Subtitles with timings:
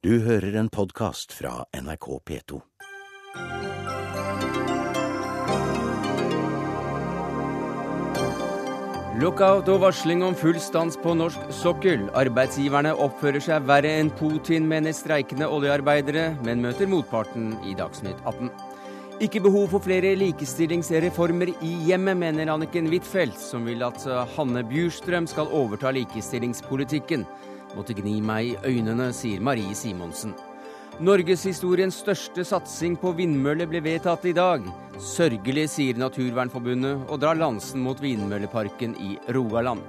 [0.00, 2.58] Du hører en podkast fra NRK P2.
[9.20, 12.06] Lockout og varsling om full stans på norsk sokkel.
[12.16, 18.48] Arbeidsgiverne oppfører seg verre enn Putin, mener streikende oljearbeidere, men møter motparten i Dagsnytt 18.
[19.20, 24.08] Ikke behov for flere likestillingsreformer i hjemmet, mener Anniken Huitfeldt, som vil at
[24.38, 27.28] Hanne Bjurstrøm skal overta likestillingspolitikken.
[27.76, 30.34] Måtte gni meg i øynene, sier Marie Simonsen.
[31.00, 34.66] Norgeshistoriens største satsing på vindmøller ble vedtatt i dag.
[35.00, 39.80] Sørgelig, sier Naturvernforbundet, og drar lansen mot vindmølleparken i Rogaland.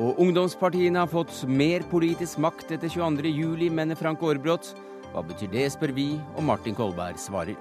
[0.00, 4.72] Og ungdomspartiene har fått mer politisk makt etter 22.07, mener Frank Aarbrot.
[5.12, 7.58] Hva betyr det, spør vi, og Martin Kolberg svarer.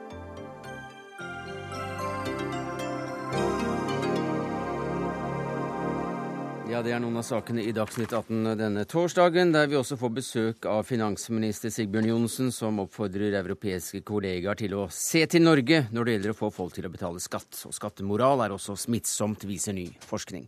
[6.73, 10.11] Ja, Det er noen av sakene i Dagsnytt 18 denne torsdagen, der vi også får
[10.15, 16.09] besøk av finansminister Sigbjørn Johnsen, som oppfordrer europeiske kollegaer til å se til Norge når
[16.09, 17.59] det gjelder å få folk til å betale skatt.
[17.69, 20.47] Og skattemoral er også smittsomt, viser ny forskning.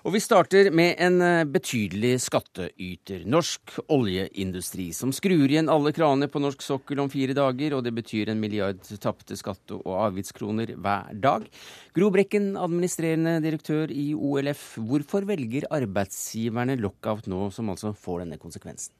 [0.00, 3.26] Og vi starter med en eh, betydelig skatteyter.
[3.28, 7.92] Norsk oljeindustri, som skrur igjen alle kraner på norsk sokkel om fire dager, og det
[7.98, 11.44] betyr en milliard tapte skatte- og avgiftskroner hver dag.
[11.96, 14.64] Gro Brekken, administrerende direktør i OLF.
[14.88, 18.96] Hvorfor velger arbeidsgiverne lockout nå, som altså får denne konsekvensen?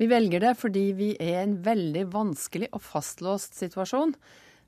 [0.00, 4.16] Vi velger det fordi vi er i en veldig vanskelig og fastlåst situasjon.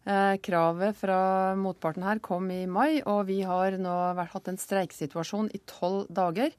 [0.09, 5.51] Eh, kravet fra motparten her kom i mai, og vi har nå hatt en streiksituasjon
[5.53, 6.55] i tolv dager.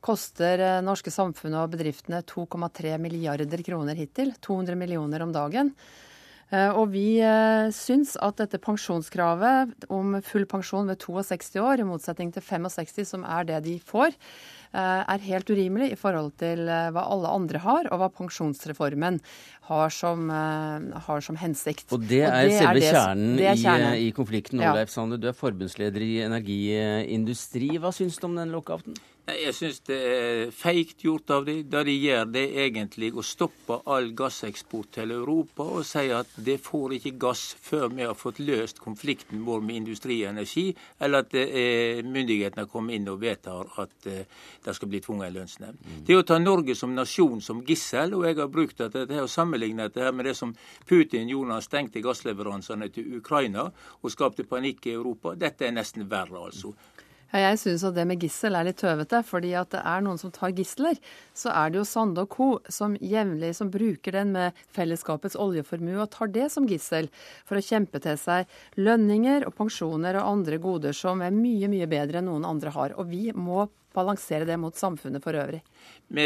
[0.00, 4.32] Koster eh, norske samfunnet og bedriftene 2,3 milliarder kroner hittil.
[4.40, 5.74] 200 millioner om dagen.
[6.54, 7.18] Eh, og vi
[7.74, 13.26] syns at dette pensjonskravet om full pensjon ved 62 år, i motsetning til 65, som
[13.26, 14.14] er det de får,
[14.76, 19.16] er helt urimelig i forhold til hva alle andre har, og hva pensjonsreformen
[19.70, 21.86] har som, har som hensikt.
[21.96, 23.94] Og det er, og det selve er det, kjernen, er kjernen.
[23.94, 24.60] I, i, konflikten.
[24.60, 24.94] Oleif ja.
[24.98, 27.70] Sande, du er forbundsleder i Energiindustri.
[27.80, 28.98] Hva syns du om den lockouten?
[29.26, 31.64] Jeg syns det er feigt gjort av dem.
[31.66, 36.30] Det de gjør, det er egentlig å stoppe all gasseksport til Europa og si at
[36.46, 40.68] det får ikke gass før vi har fått løst konflikten vår med industri og energi,
[41.02, 41.34] eller at
[42.06, 44.20] myndighetene kommer inn og vedtar at uh,
[44.62, 45.80] det skal bli tvungen lønnsnemnd.
[45.82, 46.04] Mm.
[46.06, 49.24] Det er å ta Norge som nasjon som gissel, og jeg har brukt dette til
[49.24, 50.54] å sammenligne dette med det som
[50.86, 55.34] Putin gjorde da han stengte gassleveransene til Ukraina og skapte panikk i Europa.
[55.34, 56.76] Dette er nesten verre, altså.
[57.32, 60.20] Ja, jeg syns at det med gissel er litt tøvete, fordi at det er noen
[60.20, 60.98] som tar gisler.
[61.34, 62.46] Så er det jo Sande og co.
[62.70, 67.10] som jevnlig som bruker den med fellesskapets oljeformue og tar det som gissel
[67.44, 68.46] for å kjempe til seg
[68.78, 72.94] lønninger og pensjoner og andre goder som er mye, mye bedre enn noen andre har.
[72.94, 73.66] Og vi må
[73.96, 75.62] balansere det mot samfunnet for øvrig.
[76.06, 76.22] Vi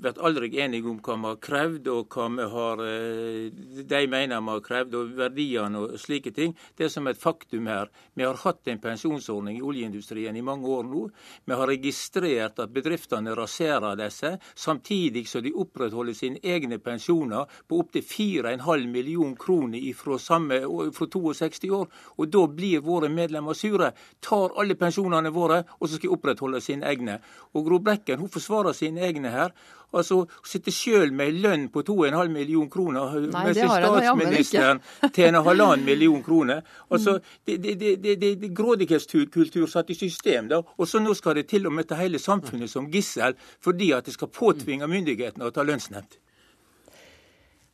[0.00, 3.50] vært aldri enige om hva vi har krevd, og hva vi har, eh,
[3.84, 6.54] de mener vi har krevd, og verdiene og slike ting.
[6.74, 7.90] Det er som et faktum her.
[8.16, 11.10] Vi har hatt en pensjonsordning i oljeindustrien i mange år nå.
[11.44, 17.80] Vi har registrert at bedriftene raserer disse, samtidig som de opprettholder sine egne pensjoner på
[17.80, 21.86] opptil 4,5 million kroner fra, fra 62 år.
[22.16, 23.92] Og da blir våre medlemmer sure.
[24.22, 27.20] Tar alle pensjonene våre, og så skal de opprettholde sine egne.
[27.52, 29.50] Og Gro Brekken hun forsvarer sine egne her.
[29.92, 34.82] Altså, Hun sitter sjøl med lønn på 2,5 million kroner, Nei, mens statsministeren
[35.14, 36.60] tjener halvannen million kroner.
[36.90, 37.62] Altså, mm.
[37.62, 40.48] Det, det, det grådighetskultur satt i system.
[40.48, 43.34] da, Og så nå skal det til med ta hele samfunnet som gissel
[43.64, 46.20] fordi at det skal påtvinge myndighetene å ta lønnsnemnd.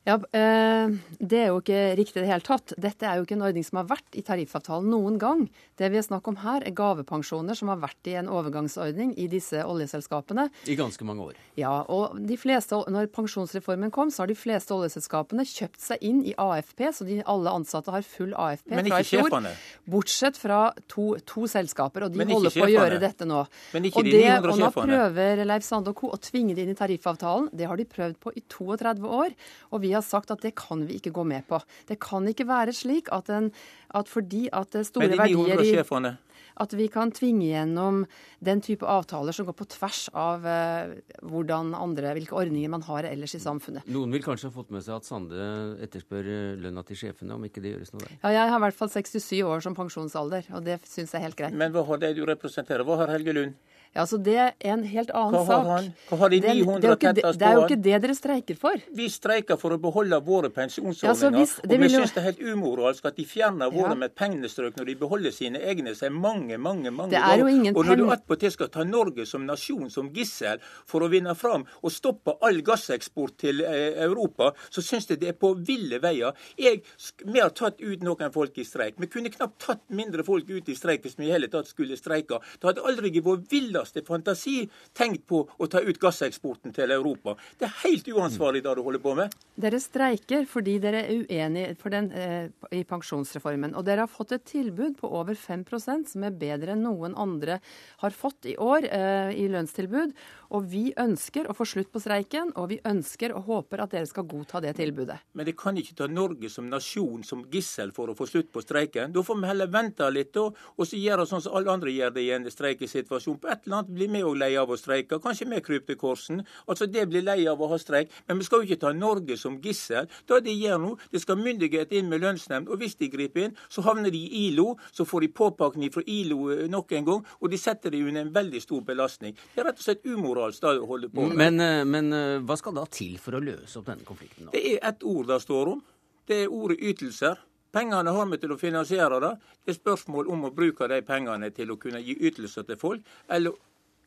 [0.05, 2.73] Ja, eh, Det er jo ikke riktig i det hele tatt.
[2.77, 5.47] Dette er jo ikke en ordning som har vært i tariffavtalen noen gang.
[5.79, 9.25] Det vi har snakk om her, er gavepensjoner som har vært i en overgangsordning i
[9.31, 10.49] disse oljeselskapene.
[10.69, 11.39] I ganske mange år.
[11.57, 16.21] Ja, og de fleste, når pensjonsreformen kom, så har de fleste oljeselskapene kjøpt seg inn
[16.21, 19.25] i AFP, så de, alle ansatte har full AFP Men fra i fjor.
[19.25, 19.55] Sjefene.
[19.89, 20.61] Bortsett fra
[20.91, 23.41] to, to selskaper, og de holder på å gjøre dette nå.
[23.73, 26.13] Men ikke og, det, og nå prøver Leif Sande og co.
[26.13, 27.49] å tvinge det inn i tariffavtalen.
[27.55, 29.33] Det har de prøvd på i 32 år.
[29.73, 31.61] og vi har sagt at det kan vi ikke gå med på.
[31.89, 33.51] Det kan ikke være slik at, en,
[33.95, 36.15] at fordi at store verdier i
[36.55, 38.03] at vi kan tvinge gjennom
[38.43, 40.93] den type avtaler som går på tvers av uh,
[41.27, 43.87] hvordan andre, hvilke ordninger man har ellers i samfunnet.
[43.91, 45.49] Noen vil kanskje ha fått med seg at Sande
[45.83, 48.15] etterspør eh, lønna til sjefene, om ikke det gjøres noe der?
[48.23, 51.27] Ja, jeg har i hvert fall 67 år som pensjonsalder, og det syns jeg er
[51.27, 51.57] helt greit.
[51.59, 52.85] Men hva har det du representerer?
[52.87, 53.74] Hva har Helge Lund?
[53.95, 55.65] Ja, så Det er en helt annen Hva sak.
[55.67, 55.93] han?
[56.09, 58.57] Hva har de Det, det, er jo ikke, det, er jo ikke det dere streiker
[58.59, 58.75] for.
[58.93, 61.03] Vi streiker for å beholde våre pensjonsordninger.
[61.07, 63.89] Ja, så hvis- og vi jo- syns det er helt umoralsk at de fjerner våre
[63.89, 63.95] Ja.
[63.95, 67.45] med pengestrøk pennestrøk når de beholder sine egne seg mange, mange mange Det er jo
[67.45, 67.55] ganger.
[67.55, 71.35] ingen Og når du attpåtil skal ta Norge som nasjon som gissel for å vinne
[71.35, 75.99] fram og stoppe all gasseksport til eh, Europa, så syns jeg det er på ville
[75.99, 76.33] veier.
[76.57, 76.81] Jeg,
[77.25, 78.95] vi har tatt ut noen folk i streik.
[78.97, 81.95] Vi kunne knapt tatt mindre folk ut i streik hvis vi i hele tatt skulle
[81.97, 82.39] streike.
[82.59, 83.37] Det hadde aldri vært vår
[83.85, 87.35] villeste fantasi tenkt på å ta ut gasseksporten til Europa.
[87.59, 89.33] Det er helt uansvarlig det du holder på med.
[89.55, 91.75] Dere streiker fordi dere er uenige
[92.15, 93.75] eh, i pensjonsreformen.
[93.75, 97.59] Og dere har fått et tilbud på over 5% som er bedre enn noen andre
[98.01, 100.15] har fått i år eh, i lønnstilbud.
[100.55, 104.07] Og vi ønsker å få slutt på streiken, og vi ønsker og håper at dere
[104.07, 105.17] skal godta det tilbudet.
[105.35, 108.63] Men det kan ikke ta Norge som nasjon som gissel for å få slutt på
[108.63, 109.11] streiken.
[109.11, 112.13] Da får vi heller vente litt, da, og så gjøre sånn som alle andre gjør
[112.15, 113.39] det i en streikesituasjon.
[113.43, 115.19] På et eller annet blir vi òg lei av å streike.
[115.23, 116.39] Kanskje vi kryper til korsen.
[116.69, 118.13] Altså, det blir lei av å ha streik.
[118.29, 120.07] Men vi skal jo ikke ta Norge som gissel.
[120.23, 122.71] Det de gjør nå, det skal myndighet inn med lønnsnemnd.
[122.71, 124.77] Og hvis de griper inn, så havner de i ILO.
[124.95, 128.23] Så får de påpakning fra ILO eh, nok en gang, og de setter dem under
[128.23, 129.35] en veldig stor belastning.
[129.51, 131.37] Det er rett og slett umoralsk det holder på med.
[131.37, 134.47] Men, eh, men eh, hva skal da til for å løse opp denne konflikten?
[134.47, 134.53] nå?
[134.53, 135.83] Det er ett ord det står om.
[136.25, 137.41] Det er ordet ytelser.
[137.75, 139.33] Pengene har vi til å finansiere det.
[139.65, 143.01] Det er spørsmål om å bruke de pengene til å kunne gi ytelser til folk,
[143.27, 143.57] eller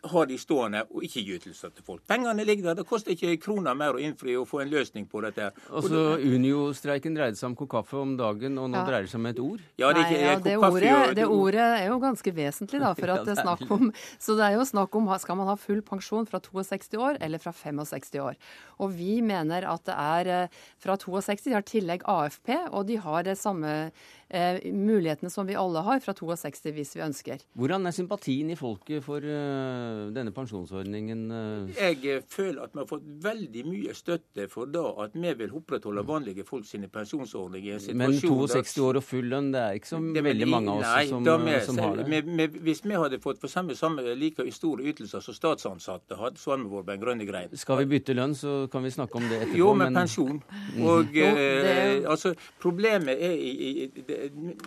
[0.05, 2.03] ha de stående og ikke gi ytelser til folk.
[2.07, 2.75] Pengene ligger der.
[2.75, 5.51] Det koster ikke en krone mer å innfri og få en løsning på dette.
[5.75, 8.85] Altså, Unio-streiken dreide seg om kopp kaffe om dagen, og nå Ja.
[8.87, 9.61] dreier det seg om et ord?
[9.77, 12.95] ja, det ikke Nei, ja, det, ordet, og- det ordet er jo ganske vesentlig, da.
[12.95, 15.47] For at det er er snakk om, så det er jo snakk om skal man
[15.49, 18.37] ha full pensjon fra 62 år eller fra 65 år.
[18.79, 20.49] Og vi mener at det er eh,
[20.79, 21.45] fra 62.
[21.45, 23.91] De har tillegg AFP, og de har det samme
[24.31, 27.43] eh, mulighetene som vi alle har fra 62 hvis vi ønsker.
[27.59, 31.25] Hvordan er sympatien i folket for uh, denne pensjonsordningen?
[31.31, 31.73] Uh?
[31.79, 36.05] Jeg føler at vi har fått veldig mye støtte for da at vi vil opprettholde
[36.09, 37.89] vanlige folk sine pensjonsordninger.
[37.99, 40.83] Men 62 år og full lønn, det er ikke så er veldig vel- mange av
[40.83, 42.07] oss nei, som, da eh, vi- som har det.
[42.09, 46.37] vi- vi- hvis vi hadde fått for samme, samme like store ytelser som statsansatte hadde,
[46.39, 47.57] så hadde vi vært på en grønne grein.
[47.57, 49.57] Skal vi bytte lønn, så kan vi snakke om det etterpå.
[49.57, 50.43] Jo, med men- pensjon.
[50.89, 54.18] Og Jo, det er eh, altså, problemet er i, i det,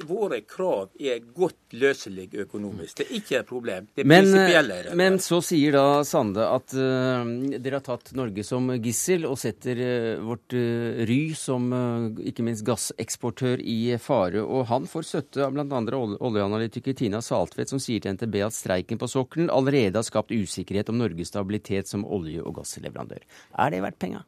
[0.07, 2.97] Våre krav er godt løselige økonomisk.
[2.97, 3.87] Det er ikke et problem.
[3.95, 4.95] Det er Men, prinsipielle eh, det.
[4.99, 7.23] men så sier da Sande at uh,
[7.57, 12.45] dere har tatt Norge som gissel og setter uh, vårt uh, ry som eh, ikke
[12.45, 14.43] minst gasseksportør i fare.
[14.43, 15.65] Og han får støtte av bl.a.
[16.01, 20.33] Olje oljeanalytiker Tina Saltvedt, som sier til NTB at streiken på sokkelen allerede har skapt
[20.33, 23.25] usikkerhet om Norges stabilitet som olje- og gassleverandør.
[23.59, 24.23] Er det verdt penga?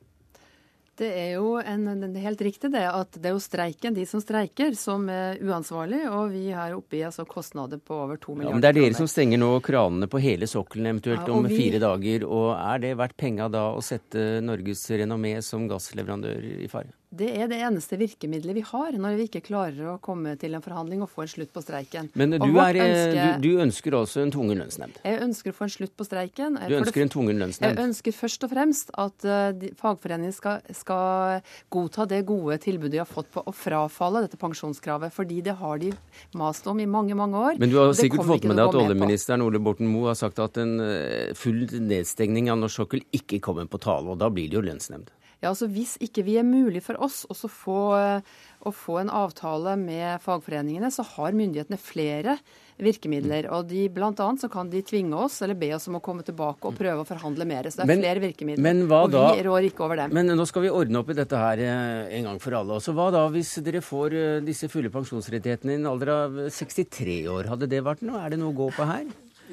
[0.95, 4.21] Det er jo en, en, helt riktig det at det er jo streiken, de som
[4.21, 6.03] streiker, som er uansvarlig.
[6.13, 8.77] Og vi har oppe i altså, kostnader på over to Ja, milliarder men det er
[8.77, 12.27] dere som stenger nå kranene på hele sokkelen eventuelt Ja, om vi- fire dager.
[12.29, 16.93] Og er det verdt penga da å sette Norges renommé som gassleverandør i fare?
[17.13, 20.63] Det er det eneste virkemidlet vi har når vi ikke klarer å komme til en
[20.65, 22.09] forhandling og få en slutt på streiken.
[22.17, 24.97] Men du, er, eh, ønske- du, du ønsker også en tvungen lønnsnemnd?
[25.05, 26.57] Jeg ønsker å få en slutt på streiken.
[26.57, 31.41] Du ønsker det- en tvungen Jeg ønsker først og fremst at uh, fagforeningen skal, skal
[31.69, 35.77] godta det gode tilbudet de har fått på å frafalle dette pensjonskravet, fordi det har
[35.77, 35.93] de
[36.33, 37.59] mast om i mange, mange år.
[37.59, 40.57] Men du har sikkert fått med deg at oljeministeren Ole Borten Moe har sagt at
[40.57, 44.57] en eh, full nedstengning av norsk sokkel ikke kommer på tale, og da blir det
[44.57, 45.13] jo lønnsnemnd.
[45.43, 48.21] Ja, altså Hvis ikke vi er mulig for oss også få, eh,
[48.63, 52.37] å få en avtale med fagforeningene, så har myndighetene flere
[52.79, 53.49] virkemidler.
[53.53, 56.23] Og de, Blant annet så kan de tvinge oss eller be oss om å komme
[56.25, 57.67] tilbake og prøve å forhandle mer.
[57.69, 58.63] Så det er Men- flere virkemidler.
[58.63, 60.13] men hva og da- vi rår ikke over dem.
[60.13, 62.79] Men nå skal vi ordne opp i dette her eh, en gang for alle.
[62.79, 67.25] Så hva da hvis dere får eh, disse fulle pensjonsrettighetene i en alder av 63
[67.27, 67.45] år?
[67.51, 68.23] Hadde det vært noe?
[68.25, 69.05] Er det noe å gå på her?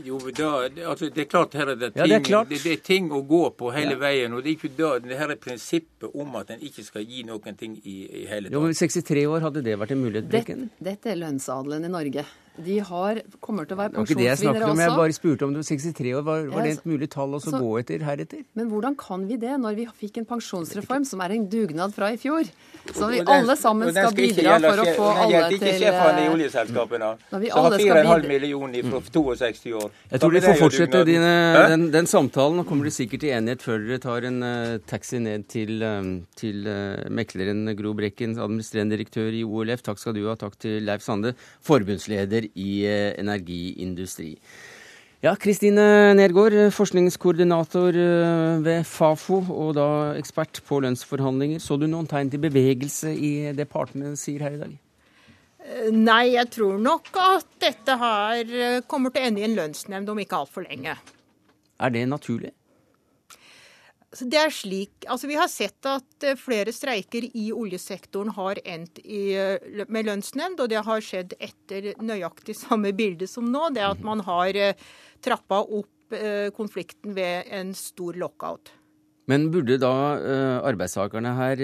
[0.04, 0.50] Jo, da,
[0.86, 2.48] altså, det er klart her er det ting, Ja, det er klart.
[2.48, 4.32] Det, det er ting å gå på hele veien.
[4.32, 7.24] og Det er ikke da, det her er prinsippet om at en ikke skal gi
[7.26, 8.54] noen ting i, i hele tatt.
[8.54, 10.30] Jo, men 63 år, hadde det vært en mulighet?
[10.30, 12.24] Dette, dette er lønnsadelen i Norge.
[12.64, 14.82] De har, kommer til å være Det var ikke det jeg snakket om.
[14.84, 16.24] Jeg bare spurte om du var 63 år.
[16.30, 18.44] Var, var det et mulig tall å så så- gå etter heretter?
[18.54, 22.12] Men hvordan kan vi det når vi fikk en pensjonsreform som er en dugnad fra
[22.12, 22.44] i fjor?
[22.94, 26.26] Så vi alle sammen og skal bidra for å få alle gjelder ikke sjefene i
[26.26, 27.10] eh, oljeselskapene.
[27.30, 29.90] Når vi som har alle skal 4,5 millioner fra 62 år.
[30.10, 31.32] Jeg tror de får fortsette dine,
[31.72, 32.60] den, den samtalen.
[32.60, 36.10] Nå kommer de sikkert til enighet før dere tar en uh, taxi ned til, eh,
[36.40, 39.84] til uh, mekleren Gro Brekken, administrerende direktør i OLF.
[39.86, 40.36] Takk skal du ha.
[40.40, 41.34] Takk til Leif Sande,
[41.66, 44.34] forbundsleder i eh, Energiindustri.
[45.20, 51.60] Ja, Kristine Nergård, forskningskoordinator eh, ved Fafo og da ekspert på lønnsforhandlinger.
[51.60, 54.78] Så du noen tegn til bevegelse i det partene sier her i dag?
[55.92, 60.08] Nei, jeg tror nok at dette her eh, kommer til å ende i en lønnsnemnd
[60.08, 60.96] om ikke altfor lenge.
[61.80, 62.54] Er det naturlig?
[64.10, 68.98] Det er slik, altså Vi har sett at eh, flere streiker i oljesektoren har endt
[69.04, 73.68] i, eh, med lønnsnemnd, og det har skjedd etter nøyaktig samme bilde som nå.
[73.76, 74.74] Det at man har eh,
[75.22, 75.88] trappa opp
[76.56, 78.72] konflikten ved en stor lockout.
[79.30, 79.92] Men burde da
[80.66, 81.60] arbeidstakerne her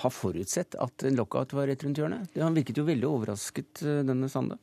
[0.00, 2.34] ha forutsett at en lockout var rett rundt hjørnet?
[2.34, 4.58] Han virket jo veldig overrasket, denne Sande.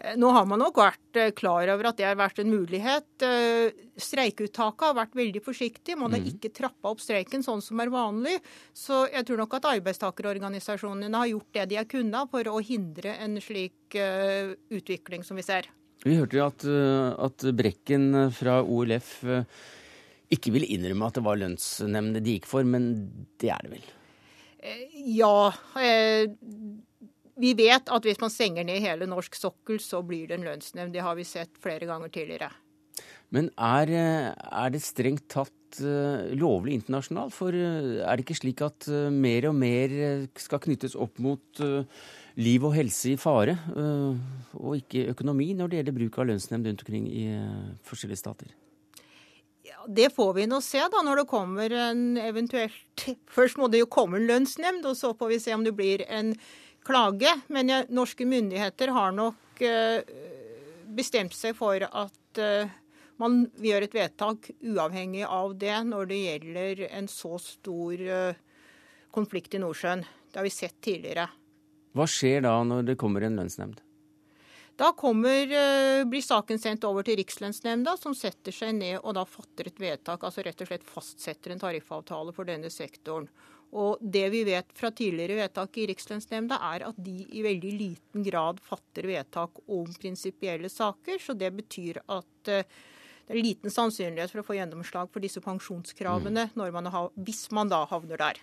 [0.00, 3.08] Eh, nå har man nok vært eh, klar over at det har vært en mulighet.
[3.26, 5.96] Eh, streikeuttaket har vært veldig forsiktig.
[6.00, 6.30] Man har mm.
[6.32, 8.38] ikke trappa opp streiken sånn som er vanlig.
[8.76, 13.16] Så jeg tror nok at arbeidstakerorganisasjonene har gjort det de har kunnet for å hindre
[13.20, 15.66] en slik utvikling som vi ser.
[16.04, 16.64] Vi hørte jo at,
[17.26, 19.08] at Brekken fra OLF
[20.30, 22.92] ikke vil innrømme at det var lønnsnemndene de gikk for, men
[23.42, 23.90] det er det vel?
[25.10, 25.50] Ja.
[27.40, 30.92] Vi vet at hvis man stenger ned hele norsk sokkel, så blir det en lønnsnemnd.
[30.94, 32.50] Det har vi sett flere ganger tidligere.
[33.30, 33.92] Men er,
[34.34, 37.32] er det strengt tatt uh, lovlig internasjonalt?
[37.32, 39.94] For uh, er det ikke slik at mer og mer
[40.40, 41.62] skal knyttes opp mot
[42.40, 43.56] liv og helse i fare,
[44.56, 47.24] og ikke økonomi, når det gjelder bruk av lønnsnemnd rundt omkring i
[47.86, 48.52] forskjellige stater?
[49.70, 53.82] Ja, Det får vi nå se da, når det kommer en eventuelt Først må det
[53.82, 56.34] jo komme en lønnsnemnd, og så får vi se om det blir en
[56.90, 57.32] klage.
[57.48, 60.00] Men norske myndigheter har nok uh,
[60.90, 62.70] bestemt seg for at uh,
[63.20, 68.40] man gjør et vedtak uavhengig av det når det gjelder en så stor uh,
[69.14, 70.06] konflikt i Nordsjøen.
[70.30, 71.28] Det har vi sett tidligere.
[71.96, 73.80] Hva skjer da når det kommer en lønnsnemnd?
[74.80, 75.50] Da kommer,
[76.08, 80.22] blir saken sendt over til Rikslønnsnemnda, som setter seg ned og da fatter et vedtak.
[80.24, 83.26] Altså rett og slett fastsetter en tariffavtale for denne sektoren.
[83.78, 88.26] Og det vi vet fra tidligere vedtak i Rikslønnsnemnda, er at de i veldig liten
[88.26, 91.20] grad fatter vedtak om prinsipielle saker.
[91.22, 92.64] Så det betyr at eh,
[93.28, 96.64] det er liten sannsynlighet for å få gjennomslag for disse pensjonskravene mm.
[96.74, 98.40] man har, hvis man da havner der.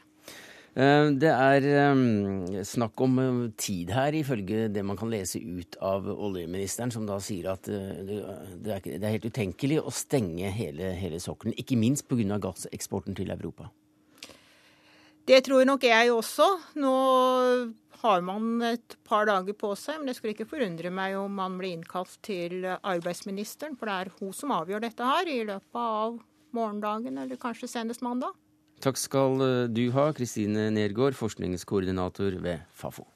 [0.79, 3.19] Eh, det er eh, snakk om
[3.59, 8.79] tid her, ifølge det man kan lese ut av oljeministeren, som da sier at det
[8.79, 11.57] er helt utenkelig å stenge hele, hele sokkelen.
[11.59, 12.39] Ikke minst pga.
[12.47, 13.67] gasseksporten til Europa.
[15.27, 16.45] Det tror nok jeg også.
[16.79, 16.93] Nå
[17.99, 21.57] har man et par dager på seg, men det skulle ikke forundre meg om man
[21.59, 26.15] blir innkalt til arbeidsministeren, for det er hun som avgjør dette her i løpet av
[26.55, 28.31] morgendagen, eller kanskje senest mandag.
[28.79, 33.09] Takk skal du ha, Kristine Nergård, forskningskoordinator ved Fafo.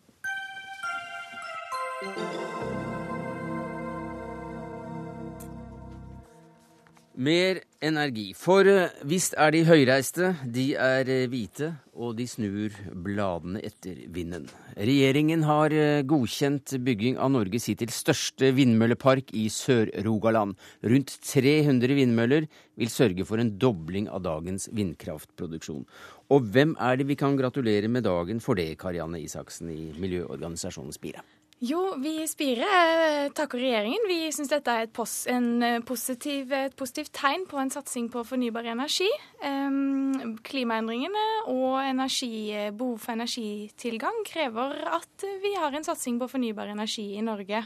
[7.12, 8.30] Mer energi.
[8.40, 12.72] For eh, visst er de høyreiste, de er eh, hvite, og de snur
[13.04, 14.46] bladene etter vinden.
[14.80, 20.56] Regjeringen har eh, godkjent bygging av Norges hittil største vindmøllepark i Sør-Rogaland.
[20.88, 22.48] Rundt 300 vindmøller
[22.80, 25.84] vil sørge for en dobling av dagens vindkraftproduksjon.
[26.32, 30.96] Og hvem er det vi kan gratulere med dagen for det, Karianne Isaksen i miljøorganisasjonen
[30.96, 31.28] Spire?
[31.62, 34.08] Jo, vi i Spire eh, takker regjeringen.
[34.10, 38.24] Vi syns dette er et, pos eh, positiv, et positivt tegn på en satsing på
[38.26, 39.10] fornybar energi.
[39.46, 46.74] Um, klimaendringene og energi, behov for energitilgang krever at vi har en satsing på fornybar
[46.74, 47.62] energi i Norge.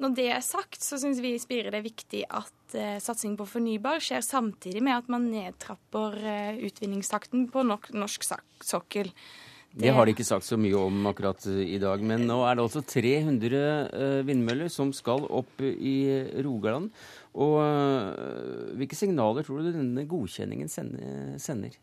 [0.00, 3.36] Når det er sagt, så syns vi i Spire det er viktig at uh, satsing
[3.36, 8.32] på fornybar skjer samtidig med at man nedtrapper uh, utvinningstakten på norsk
[8.64, 9.12] sokkel.
[9.74, 12.02] Det har de ikke sagt så mye om akkurat i dag.
[12.06, 15.96] Men nå er det altså 300 eh, vindmøller som skal opp i
[16.46, 16.92] Rogaland.
[17.42, 21.74] Og eh, hvilke signaler tror du denne godkjenningen sender?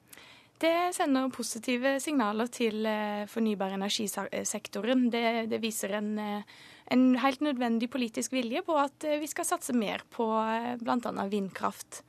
[0.62, 5.10] Det sender positive signaler til eh, fornybar energisektoren.
[5.12, 10.05] Det, det viser en, en, helt nødvendig politisk vilje på at vi skal satse mer
[10.15, 10.29] på
[10.79, 11.27] bl.a.
[11.27, 12.05] vindkraft.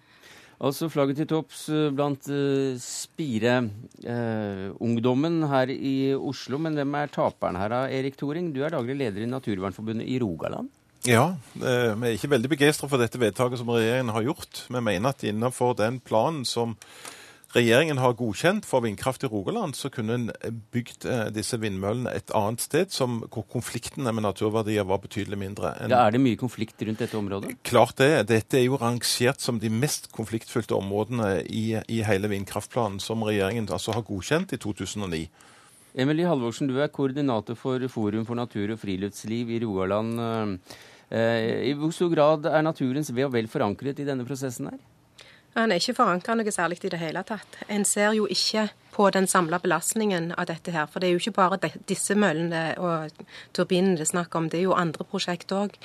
[0.62, 6.54] Altså flagget til topps eh, blant uh, Spire-ungdommen uh, her i Oslo.
[6.62, 8.52] Men hvem er taperen her, da, Erik Thoring?
[8.54, 10.70] Du er daglig leder i Naturvernforbundet i Rogaland.
[11.02, 14.70] Ja, eh, vi er ikke veldig begeistra for dette vedtaket som regjeringen har gjort.
[14.70, 16.78] Vi mener at innenfor den planen som
[17.54, 20.26] regjeringen har godkjent for vindkraft i Rogaland, så kunne en
[20.72, 25.74] bygd eh, disse vindmøllene et annet sted som, hvor konfliktene med naturverdier var betydelig mindre.
[25.82, 27.54] En, ja, er det mye konflikt rundt dette området?
[27.68, 28.10] Klart det.
[28.30, 33.68] Dette er jo rangert som de mest konfliktfylte områdene i, i hele vindkraftplanen, som regjeringen
[33.72, 35.26] altså har godkjent i 2009.
[36.02, 40.16] Emilie Halvorsen, du er koordinator for Forum for natur og friluftsliv i Rogaland.
[41.12, 44.80] Eh, I hvor stor grad er naturens ve og vel forankret i denne prosessen her?
[45.54, 47.58] Han er ikke forankra noe særlig i det hele tatt.
[47.68, 50.86] En ser jo ikke på den samla belastningen av dette her.
[50.86, 53.24] For det er jo ikke bare de, disse møllene og
[53.56, 55.78] turbinene det er snakk om, det er jo andre prosjekt òg.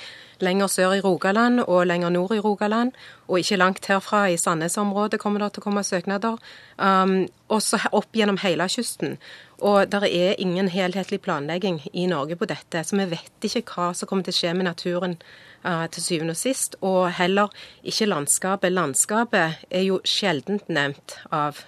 [0.44, 2.92] Lenger sør i Rogaland og lenger nord i Rogaland,
[3.26, 6.36] og ikke langt herfra i Sandnes-området kommer det til å komme søknader.
[6.76, 9.16] Um, også opp gjennom hele kysten.
[9.64, 13.90] Og det er ingen helhetlig planlegging i Norge på dette, så vi vet ikke hva
[13.96, 15.16] som kommer til å skje med naturen
[15.64, 16.76] uh, til syvende og sist.
[16.84, 17.50] Og heller
[17.82, 18.76] ikke landskapet.
[18.76, 21.64] Landskapet er jo sjeldent nevnt av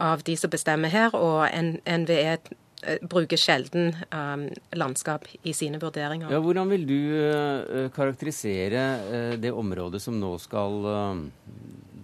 [0.00, 6.32] av de som bestemmer her, og NVE eh, bruker sjelden um, landskap i sine vurderinger.
[6.32, 11.52] Ja, hvordan vil du uh, karakterisere uh, det området som nå skal uh,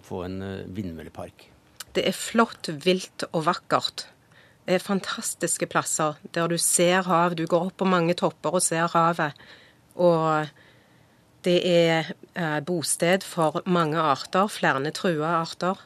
[0.06, 0.38] få en
[0.76, 1.48] vindmøllepark?
[1.96, 4.06] Det er flott, vilt og vakkert.
[4.66, 7.38] Det er fantastiske plasser der du ser hav.
[7.38, 9.38] Du går opp på mange topper og ser havet.
[9.96, 10.50] Og
[11.46, 12.10] det er
[12.66, 15.78] bosted for mange arter, flere trua arter.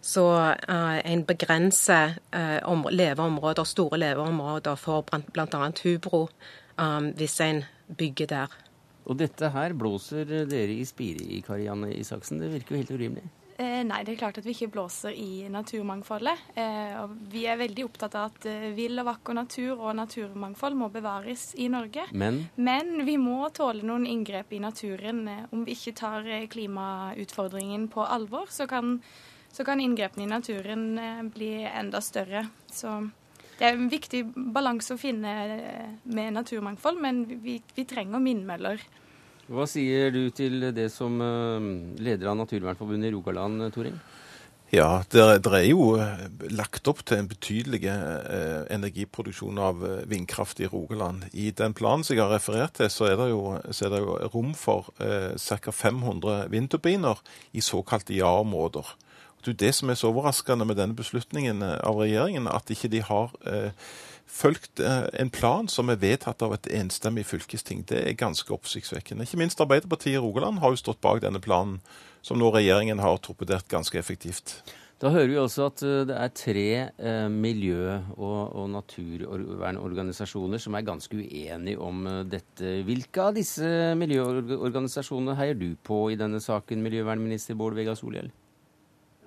[0.00, 5.70] Så uh, en begrenser uh, leveområder, store leveområder for bl.a.
[5.84, 6.28] hubro
[6.78, 7.64] um, hvis en
[7.98, 8.56] bygger der.
[9.10, 12.40] Og dette her blåser dere i spire i, Karianne Isaksen.
[12.40, 13.28] Det virker jo helt urimelig?
[13.60, 16.44] Eh, nei, det er klart at vi ikke blåser i naturmangfoldet.
[16.56, 20.78] Eh, og vi er veldig opptatt av at eh, vill og vakker natur og naturmangfold
[20.80, 22.06] må bevares i Norge.
[22.16, 22.46] Men?
[22.56, 25.26] Men vi må tåle noen inngrep i naturen.
[25.50, 29.00] Om vi ikke tar klimautfordringen på alvor, så kan
[29.52, 32.46] så kan inngrepene i naturen eh, bli enda større.
[32.70, 32.94] Så
[33.58, 38.86] det er en viktig balanse å finne eh, med naturmangfold, men vi, vi trenger vindmøller.
[39.50, 41.68] Hva sier du til det som eh,
[42.00, 43.98] leder av Naturvernforbundet i Rogaland, Torin?
[44.70, 45.96] Ja, det, er jo
[46.54, 51.24] lagt opp til en betydelig eh, energiproduksjon av vindkraft i Rogaland.
[51.34, 54.14] I den planen som jeg har referert til, så er det jo, er det jo
[54.30, 55.74] rom for eh, ca.
[55.74, 57.18] 500 vindturbiner
[57.50, 58.94] i såkalte ja-områder.
[59.44, 63.02] Det det som er så overraskende med denne beslutningen eh, av regjeringen, at ikke de
[63.06, 63.70] har eh,
[64.26, 67.86] fulgt eh, en plan som er vedtatt av et enstemmig fylkesting.
[67.88, 69.24] Det er ganske oppsiktsvekkende.
[69.24, 71.80] Ikke minst Arbeiderpartiet i Rogaland har jo stått bak denne planen,
[72.22, 74.60] som nå regjeringen har torpedert ganske effektivt.
[75.00, 80.76] Da hører vi også at eh, det er tre eh, miljø- og, og naturvernorganisasjoner som
[80.76, 82.74] er ganske uenige om eh, dette.
[82.84, 83.64] Hvilke av disse
[83.96, 88.28] miljøorganisasjonene heier du på i denne saken, miljøvernminister Bård Vegar Solhjell?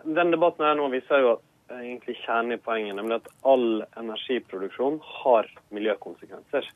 [0.04, 1.34] Den debatten her nå viser jo
[1.72, 6.68] egentlig kjernen i poenget, nemlig at all energiproduksjon har miljøkonsekvenser.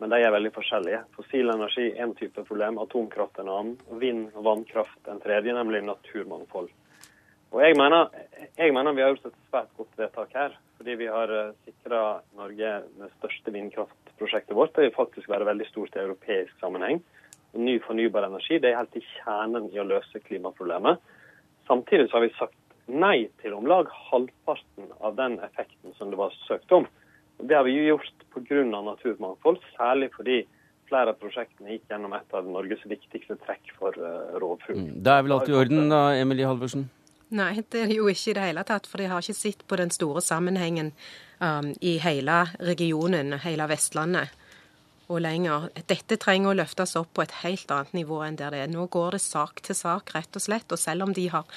[0.00, 1.02] Men de er veldig forskjellige.
[1.14, 5.84] Fossil energi er en type problem, atomkraft en annen, vind og vannkraft en tredje, nemlig
[5.86, 6.72] naturmangfold.
[7.52, 8.08] Og jeg mener,
[8.56, 10.56] jeg mener vi har gjort et svært godt vedtak her.
[10.80, 11.98] Fordi vi har eh, sikra
[12.34, 14.72] Norge det største vindkraftprosjektet vårt.
[14.74, 17.02] Det vil faktisk være veldig stort i europeisk sammenheng.
[17.52, 20.98] Ny fornybar energi det er helt i kjernen i å løse klimaproblemet.
[21.68, 22.56] Samtidig så har vi sagt
[22.90, 26.88] nei til om lag halvparten av den effekten som det var søkt om.
[27.42, 28.64] Det har vi jo gjort pga.
[28.64, 30.42] naturmangfold, særlig fordi
[30.88, 34.78] flere av prosjektene gikk gjennom et av Norges viktigste trekk for uh, rovfugl.
[34.78, 34.90] Mm.
[35.02, 36.88] Det er vel alt i orden da, Emilie Halvorsen?
[37.32, 38.86] Nei, det er det jo ikke i det hele tatt.
[38.90, 40.92] For de har ikke sett på den store sammenhengen
[41.40, 44.34] um, i hele regionen, hele Vestlandet
[45.08, 45.70] og lenger.
[45.88, 48.72] Dette trenger å løftes opp på et helt annet nivå enn der det er.
[48.72, 50.68] Nå går det sak til sak, rett og slett.
[50.72, 51.48] Og selv om de har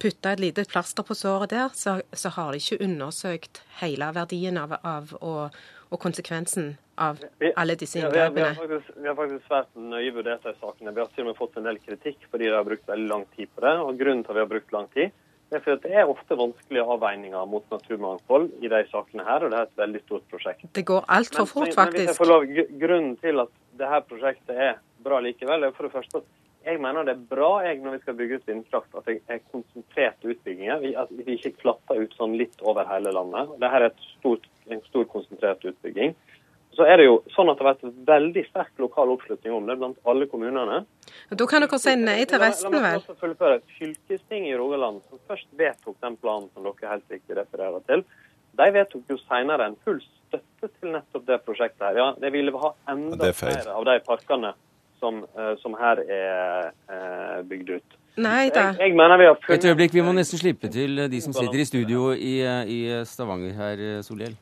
[0.00, 4.58] putta et lite plaster på såret der, så, så, har de ikke undersøkt hele verdien
[4.60, 5.56] av, av og,
[5.90, 7.20] og, konsekvensen av
[7.56, 8.52] alle disse inngrepene.
[8.56, 10.94] Vi, vi, vi, vi, har faktisk svært nøye vurdert de sakene.
[10.96, 13.26] Vi har til og med fått en del kritikk fordi de har brukt veldig lang
[13.36, 13.74] tid på det.
[13.84, 15.16] og Grunnen til at vi har brukt lang tid,
[15.50, 19.50] det er fordi det er ofte vanskelige avveininger mot naturmangfold i de sakene her, og
[19.50, 20.68] det er et veldig stort prosjekt.
[20.78, 21.80] Det går altfor fort, faktisk.
[21.80, 22.46] Men, hvis jeg får lov,
[22.84, 26.28] grunnen til at dette prosjektet er bra likevel, er for det første at
[26.64, 29.40] jeg mener det er bra jeg, når vi skal bygge ut vindkraft, at det er
[29.52, 30.84] konsentrerte utbygginger.
[31.00, 33.54] At vi ikke klatter ut sånn litt over hele landet.
[33.62, 36.14] Dette er stort, en stor konsentrert utbygging.
[36.76, 39.78] Så er det jo sånn at det har vært veldig sterk lokal oppslutning om det
[39.80, 40.84] blant alle kommunene.
[41.32, 42.84] Da kan dere si nei til resten, vel?
[42.84, 43.58] La meg også fullføre.
[43.80, 48.04] Fylkestinget i Rogaland, som først vedtok den planen som dere helt riktig refererer til,
[48.60, 52.00] de vedtok jo senere en full støtte til nettopp det prosjektet her.
[52.04, 54.54] Ja, det ville ha enda flere av de parkene
[55.00, 57.96] som, eh, som her er eh, bygd ut.
[58.20, 58.70] Nei da.
[58.74, 59.56] Jeg, jeg mener vi har funnet...
[59.58, 62.36] Et øyeblikk, vi må nesten slippe til de som sitter i studio i,
[62.68, 64.36] i Stavanger her, Solhjell.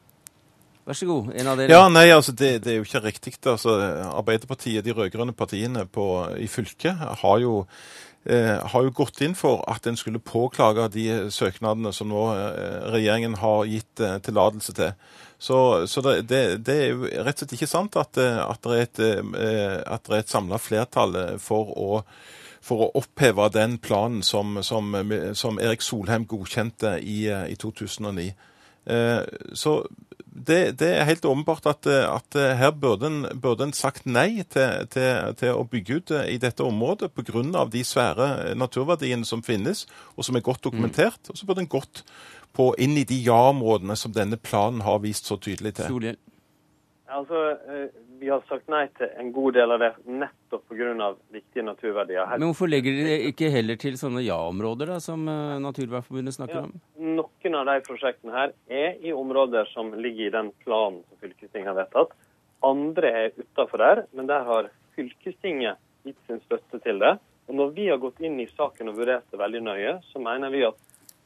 [0.88, 1.68] Vær så god, en av dere.
[1.68, 3.34] Ja, nei, altså det, det er jo ikke riktig.
[3.44, 3.74] Altså,
[4.08, 6.06] Arbeiderpartiet, de rød-grønne partiene på,
[6.40, 11.07] i fylket, har jo, eh, har jo gått inn for at en skulle påklage de
[11.33, 14.92] søknadene som nå eh, regjeringen har gitt eh, tillatelse til.
[15.38, 18.61] Så, så det, det, det, er jo rett og slett ikke sant at, eh, at
[18.66, 19.00] det er et,
[19.38, 22.02] eh, at et samla flertall eh, for å,
[22.61, 24.92] for å oppheve den planen som, som,
[25.38, 28.33] som Erik Solheim godkjente i, i 2009.
[28.88, 29.22] Eh,
[29.54, 29.78] så
[30.28, 34.86] det, det, er helt åpenbart at, at her burde en, burde en, sagt nei til,
[34.92, 37.64] til, til, å bygge ut i dette området pga.
[37.72, 39.86] de svære naturverdiene som finnes,
[40.16, 41.20] og som er godt dokumentert.
[41.24, 41.32] Mm.
[41.32, 42.04] Og så burde en gått
[42.56, 45.92] på inn i de ja-områdene som denne planen har vist så tydelig til.
[45.92, 46.20] Solhjell.
[47.08, 47.38] Altså,
[48.20, 51.14] vi har sagt nei til en god del av det nettopp pga.
[51.32, 52.34] viktige naturverdier.
[52.36, 56.64] Men hvorfor legger dere ikke heller til sånne ja-områder, da, som uh, Naturvernforbundet snakker ja,
[56.66, 56.74] om?
[57.16, 61.72] Noen av de prosjektene her er i områder som ligger i den planen som fylkestinget
[61.72, 62.12] har vedtatt.
[62.68, 64.68] Andre er utafor der, men der har
[64.98, 67.16] fylkestinget gitt sin støtte til det.
[67.48, 70.52] Og Når vi har gått inn i saken og vurdert det veldig nøye, så mener
[70.52, 70.76] vi at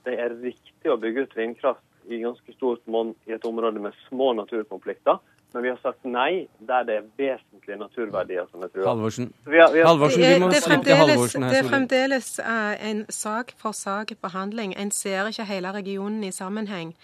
[0.07, 3.97] det er riktig å bygge ut vindkraft i ganske stort monn i et område med
[4.09, 5.19] små naturkonflikter.
[5.53, 8.87] Men vi har sagt nei der det er vesentlige naturverdier som er trua.
[8.89, 9.33] Halvorsen.
[9.47, 9.91] Vi har, vi har...
[9.91, 11.51] Halvorsen, vi må det, slippe Halvorsen her.
[11.51, 14.77] Det er fremdeles uh, en sak for sak-behandling.
[14.79, 16.95] En ser ikke hele regionen i sammenheng.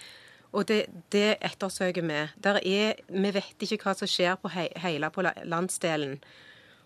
[0.53, 2.21] Og det, det ettersøker vi.
[2.49, 6.17] Er, vi vet ikke hva som skjer på he, hele på landsdelen.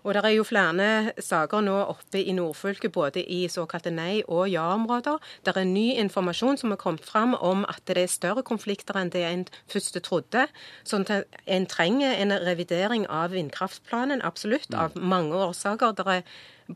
[0.03, 4.49] Og det er jo flere saker nå oppe i nordfylket, både i såkalte nei- og
[4.51, 5.21] ja-områder.
[5.47, 9.13] Det er ny informasjon som har kommet fram om at det er større konflikter enn
[9.15, 10.49] det en først trodde.
[10.93, 11.13] At
[11.47, 15.95] en trenger en revidering av vindkraftplanen, absolutt, av mange årsaker.
[15.95, 16.27] Det er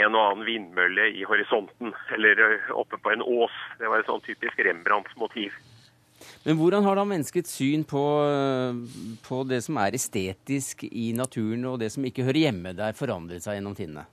[0.00, 1.92] en og annen vindmølle i horisonten.
[2.16, 3.54] Eller eh, oppe på en ås.
[3.78, 5.54] Det var et sånn typisk Rembrandt-motiv.
[6.42, 8.02] Men hvordan har da menneskets syn på,
[9.22, 13.44] på, det som er estetisk i naturen, og det som ikke hører hjemme der, forandret
[13.44, 14.08] seg gjennom tidene?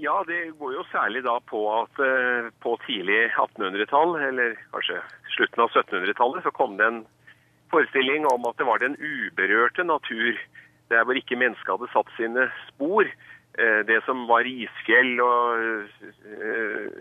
[0.00, 5.00] Ja, det går jo særlig da på at uh, på tidlig 1800-tall, eller kanskje
[5.34, 7.02] slutten av 1700-tallet, så kom det en
[7.74, 10.38] forestilling om at det var den uberørte natur,
[10.94, 13.10] der hvor ikke mennesket hadde satt sine spor.
[13.58, 15.90] Uh, det som var isfjell og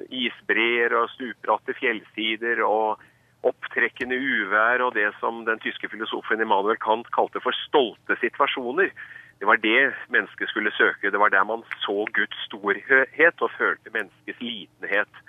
[0.09, 3.05] isbreer og stupbratte fjellsider og
[3.47, 8.91] opptrekkende uvær og det som den tyske filosofen Immanuel Kant kalte for stolte situasjoner.
[9.39, 11.11] Det var det mennesket skulle søke.
[11.11, 15.21] Det var der man så Guds storhet og følte menneskets litenhet.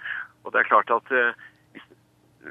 [0.43, 1.31] Og det er klart at uh,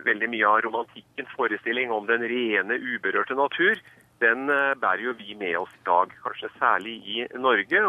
[0.05, 3.81] veldig mye av romantikkens forestilling om den rene, uberørte natur,
[4.23, 6.15] den uh, bærer jo vi med oss i dag.
[6.23, 7.83] Kanskje særlig i Norge.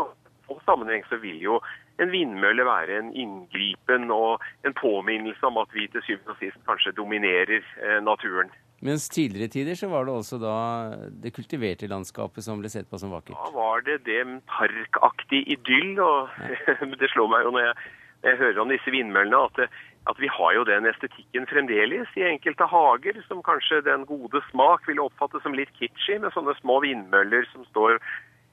[0.50, 1.60] Og i sammenheng så vil jo
[2.00, 6.60] en vindmølle være en inngripen og en påminnelse om at vi til syvende og sist
[6.68, 8.52] kanskje dominerer eh, naturen.
[8.80, 10.56] Mens tidligere tider så var det også da
[11.22, 13.36] det kultiverte landskapet som ble sett på som vakkert?
[13.36, 16.00] Da var det det parkaktig idyll.
[16.00, 16.30] og.
[17.00, 17.74] Det slår meg jo når jeg,
[18.22, 19.76] når jeg, hører om disse vindmøllene at,
[20.08, 24.88] at vi har jo den estetikken fremdeles i enkelte hager, som kanskje den gode smak
[24.88, 28.00] ville oppfatte som litt kitschy, med sånne små vindmøller som står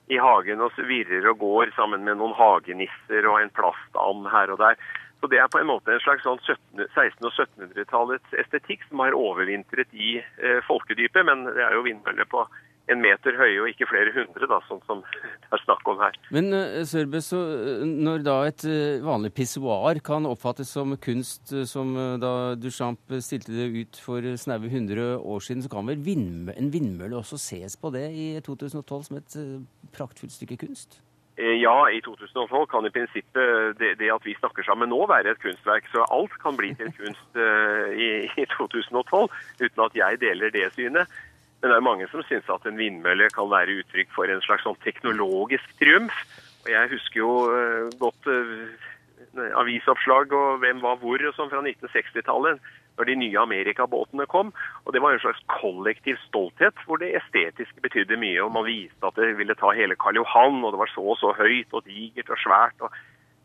[0.08, 4.62] i hagen og virrer og går sammen med noen hagenisser og en plastand her og
[4.64, 4.80] der.
[5.20, 9.18] Så Det er på en måte en slags sånn 1600- og 1700-tallets estetikk som har
[9.18, 12.46] overvintret i eh, folkedypet, men det er jo vindmøller på
[12.92, 16.18] en meter høye og ikke flere hundre, da, sånn som det er snakk om her.
[16.36, 21.54] Men uh, Sørbø, så uh, når da et uh, vanlig pissoar kan oppfattes som kunst,
[21.70, 26.56] som da Duchamp stilte det ut for snaue 100 år siden, så kan vel vindmø
[26.58, 29.38] en vindmølle også ses på det i 2012 som et
[29.96, 31.02] praktfullt stykke kunst?
[31.38, 35.36] Eh, Ja, i 2012 kan i prinsippet det, det at vi snakker sammen nå være
[35.36, 35.86] et kunstverk.
[35.94, 39.30] Så alt kan bli til kunst uh, i, i 2012,
[39.62, 41.06] uten at jeg deler det synet.
[41.62, 44.66] Men det er mange som syns at en vindmølle kan være uttrykk for en slags
[44.68, 46.20] sånn teknologisk triumf.
[46.66, 48.86] Og jeg husker jo eh, godt eh,
[49.58, 52.62] avisoppslag og hvem var hvor og sånn fra 1960-tallet.
[52.98, 54.48] Når de nye amerikabåtene kom.
[54.86, 58.40] Og det var en slags kollektiv stolthet hvor det estetiske betydde mye.
[58.42, 61.20] Og man viste at det ville ta hele Karl Johan, og det var så og
[61.22, 62.82] så høyt og digert og svært.
[62.82, 62.94] og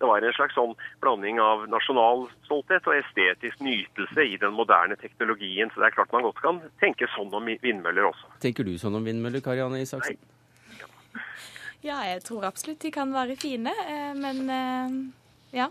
[0.03, 4.97] det var en slags sånn blanding av nasjonal stolthet og estetisk nytelse i den moderne
[4.99, 5.71] teknologien.
[5.71, 8.33] Så det er klart man godt kan tenke sånn om vindmøller også.
[8.43, 10.19] Tenker du sånn om vindmøller, Karianne Isaksen?
[11.83, 14.99] Ja, jeg tror absolutt de kan være fine, eh, men eh,
[15.55, 15.71] ja.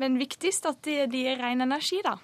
[0.00, 2.16] Men viktigst at de, de er ren energi, da.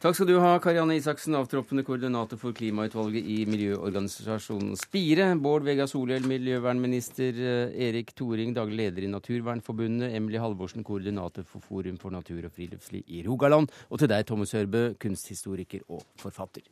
[0.00, 5.26] Takk skal du ha, Karianne Isaksen, avtroppende koordinator for klimautvalget i miljøorganisasjonen Spire.
[5.36, 7.36] Bård Vegar Solhjell, miljøvernminister.
[7.36, 10.14] eh, Erik Thoring, daglig leder i Naturvernforbundet.
[10.16, 13.68] Emily Halvorsen, koordinator for Forum for natur og friluftsliv i Rogaland.
[13.90, 16.62] Og til deg, Thomas Hørbø, kunsthistoriker og forfatter.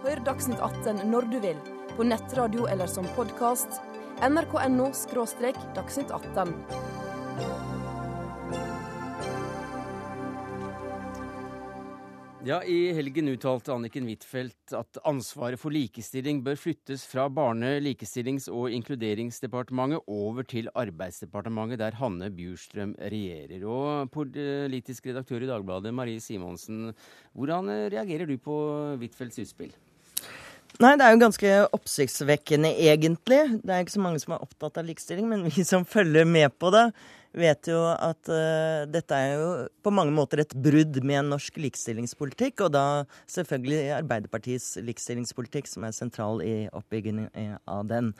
[0.00, 1.58] Hør Dagsnytt 18 når du vil,
[1.98, 3.68] på nettradio eller som podkast.
[4.24, 4.88] nrk.no–
[5.76, 7.69] dagsnytt 18.
[12.40, 18.48] Ja, I helgen uttalte Anniken Huitfeldt at ansvaret for likestilling bør flyttes fra Barne-, likestillings-
[18.48, 23.66] og inkluderingsdepartementet over til Arbeidsdepartementet, der Hanne Bjurstrøm regjerer.
[23.68, 26.94] Og politisk redaktør i Dagbladet, Marie Simonsen,
[27.36, 28.56] hvordan reagerer du på
[29.02, 29.76] Huitfeldts utspill?
[30.80, 33.42] Nei, det er jo ganske oppsiktsvekkende, egentlig.
[33.60, 36.56] Det er ikke så mange som er opptatt av likestilling, men vi som følger med
[36.56, 36.88] på det,
[37.36, 39.50] vet jo at uh, dette er jo
[39.84, 42.86] på mange måter et brudd med norsk likestillingspolitikk, og da
[43.30, 47.30] selvfølgelig Arbeiderpartiets likestillingspolitikk som er sentral i oppbyggingen
[47.70, 48.12] av den.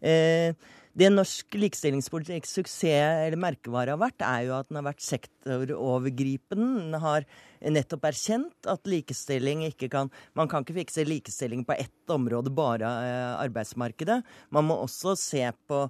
[0.00, 0.56] Uh,
[0.94, 6.84] det norsk likestillingspolitikk suksess eller merkevare har vært, er jo at den har vært sektorovergripende.
[6.84, 7.26] Den har
[7.74, 12.86] nettopp erkjent at likestilling ikke kan Man kan ikke fikse likestilling på ett område, bare
[12.86, 14.20] eh, arbeidsmarkedet.
[14.54, 15.80] Man må også se på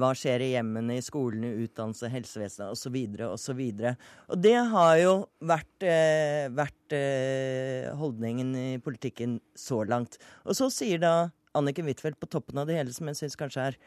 [0.00, 2.96] hva skjer i hjemmene, i skolene, utdannelse, helsevesenet osv.
[3.28, 3.62] osv.
[4.30, 10.16] Og det har jo vært, eh, vært eh, holdningen i politikken så langt.
[10.44, 11.14] Og så sier da
[11.54, 13.78] Anniken Huitfeldt på toppen av det hele, som jeg syns kanskje er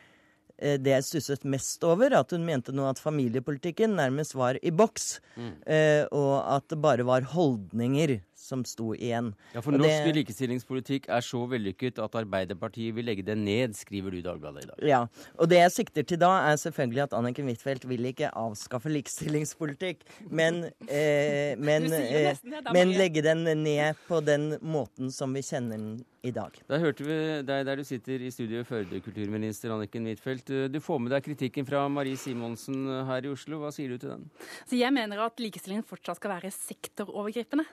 [0.58, 5.20] det jeg stusset mest over, at hun mente nå at familiepolitikken nærmest var i boks.
[5.38, 5.54] Mm.
[5.70, 9.34] eh, og at det bare var holdninger som sto igjen.
[9.56, 14.12] Ja, For norsk det- likestillingspolitikk er så vellykket at Arbeiderpartiet vil legge den ned, skriver
[14.12, 14.88] du i Dagbladet i dag.
[14.88, 15.02] Ja,
[15.38, 20.06] og det jeg sikter til da, er selvfølgelig at Anniken Huitfeldt vil ikke avskaffe likestillingspolitikk,
[20.30, 22.36] men, eh, men, eh,
[22.73, 26.52] men legge den ned på den måten som vi kjenner den i dag.
[26.67, 30.71] Da hørte vi deg der du sitter i studio, Førde-kulturminister Anniken Huitfeldt.
[30.71, 33.60] Du får med deg kritikken fra Marie Simonsen her i Oslo.
[33.62, 34.30] Hva sier du til den?
[34.67, 37.65] Så jeg mener at likestillingen fortsatt skal være sektorovergripende.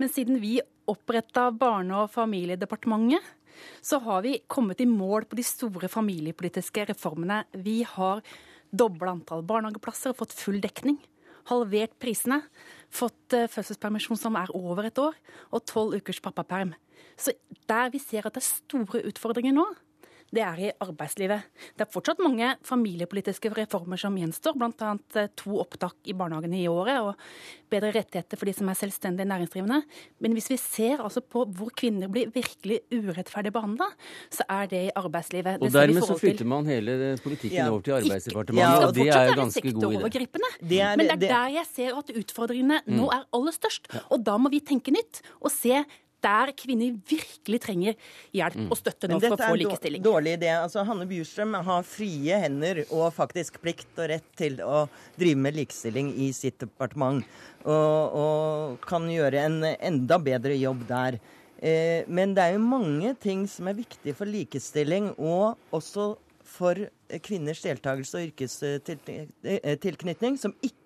[0.00, 3.22] Men siden vi oppretta Barne- og familiedepartementet,
[3.80, 7.44] så har vi kommet i mål på de store familiepolitiske reformene.
[7.52, 8.20] Vi har
[8.70, 10.98] dobla antall barnehageplasser og fått full dekning.
[11.48, 12.42] Halvert prisene.
[12.92, 15.16] Fått eh, fødselspermisjon som er over et år,
[15.54, 16.74] og tolv ukers pappaperm.
[17.16, 17.32] Så
[17.70, 19.64] der vi ser at det er store utfordringer nå,
[20.34, 21.42] det er i arbeidslivet.
[21.78, 25.26] Det er fortsatt mange familiepolitiske reformer som gjenstår, bl.a.
[25.38, 27.14] to opptak i barnehagene i året og
[27.70, 29.80] bedre rettigheter for de som er selvstendig næringsdrivende.
[30.22, 33.88] Men hvis vi ser altså på hvor kvinner blir virkelig urettferdig behandla,
[34.30, 35.60] så er det i arbeidslivet.
[35.60, 37.70] Og Det og dermed så flytter man hele politikken Ja.
[37.70, 40.28] over til Ja, Arbeidsdepartementet, og det er jo ganske god idé.
[40.66, 43.14] Det er- Men det er det- der jeg ser at utfordringene nå Mm.
[43.14, 43.86] er aller størst.
[44.10, 45.84] Og da må vi tenke nytt og se
[46.26, 47.94] der kvinner virkelig trenger
[48.34, 48.70] hjelp Mm.
[48.72, 49.52] og støtte nå for å dette få er en
[49.94, 50.50] er dårlig idé.
[50.56, 55.54] Altså, Hanne Bjurstrøm har frie hender og faktisk plikt og rett til å drive med
[55.58, 57.24] likestilling i sitt departement.
[57.64, 61.18] Og, og kan gjøre en enda bedre jobb der.
[61.58, 66.74] Eh, men det er jo mange ting som er viktige for likestilling, og også for
[67.26, 70.85] kvinners deltakelse og yrkestilknytning, som ikke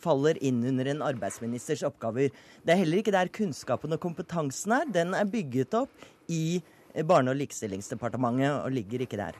[0.00, 2.30] faller inn under en arbeidsministers oppgaver.
[2.64, 4.84] Det er heller ikke der kunnskapen og kompetansen er.
[4.86, 5.90] Den er bygget opp
[6.28, 6.62] i
[7.06, 9.36] Barne- og likestillingsdepartementet og ligger ikke der.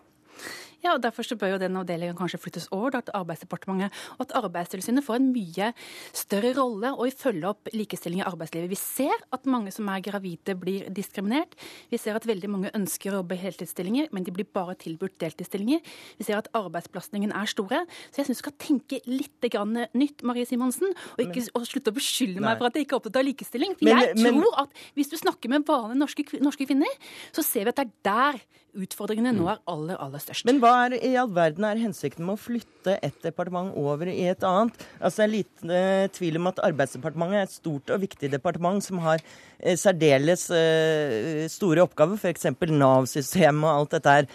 [0.85, 4.35] Ja, og Derfor så bør jo den avdelingen kanskje flyttes over til Arbeidsdepartementet, og at
[4.41, 5.73] Arbeidstilsynet får en mye
[6.17, 8.71] større rolle og i følge opp likestilling i arbeidslivet.
[8.71, 11.53] Vi ser at mange som er gravide blir diskriminert.
[11.91, 15.19] Vi ser at veldig mange ønsker å jobbe i heltidsstillinger, men de blir bare tilbudt
[15.21, 15.81] deltidsstillinger.
[16.19, 17.83] Vi ser at arbeidsbelastningen er store.
[18.11, 21.93] Så jeg syns du skal tenke litt grann nytt, Marie Simonsen, og, ikke, og slutte
[21.93, 22.49] å beskylde Nei.
[22.49, 23.77] meg for at jeg ikke er opptatt av likestilling.
[23.77, 26.89] For Men- jeg men- tror at hvis du snakker med vanlige norske, norske kvinner,
[27.33, 28.41] så ser vi at det er der
[28.79, 30.47] utfordringene nå er aller, aller størst.
[30.49, 34.29] Men hva er i all verden er hensikten med å flytte et departement over i
[34.31, 34.77] et annet?
[35.01, 38.83] Altså Det er liten eh, tvil om at Arbeidsdepartementet er et stort og viktig departement
[38.85, 42.49] som har eh, særdeles eh, store oppgaver, f.eks.
[42.71, 44.31] Nav-systemet og alt dette her.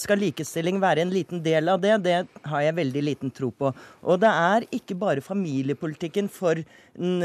[0.00, 1.96] skal likestilling være en liten del av det?
[2.04, 2.18] Det
[2.50, 3.72] har jeg veldig liten tro på.
[4.04, 6.60] Og det er ikke bare familiepolitikken for
[7.00, 7.22] den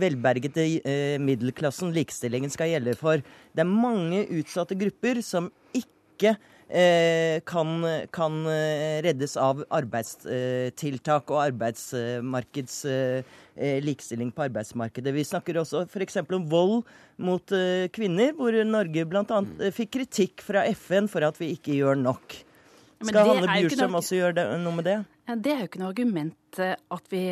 [0.00, 3.22] velbergede middelklassen likestillingen skal gjelde for.
[3.56, 6.36] Det er mange utsatte grupper som ikke
[6.68, 15.12] Eh, kan, kan, eh, reddes av arbeidstiltak og arbeidsmarkeds eh, likestilling på arbeidsmarkedet.
[15.14, 16.18] Vi snakker også f.eks.
[16.26, 16.82] om vold
[17.22, 17.54] mot
[17.94, 19.40] kvinner, hvor Norge bl.a.
[19.70, 22.34] fikk kritikk fra FN for at vi ikke gjør nok.
[23.06, 24.98] Skal Hanne Bjurstrøm også gjøre noe med det?
[25.28, 27.22] Ja, det er jo ikke noe argument at vi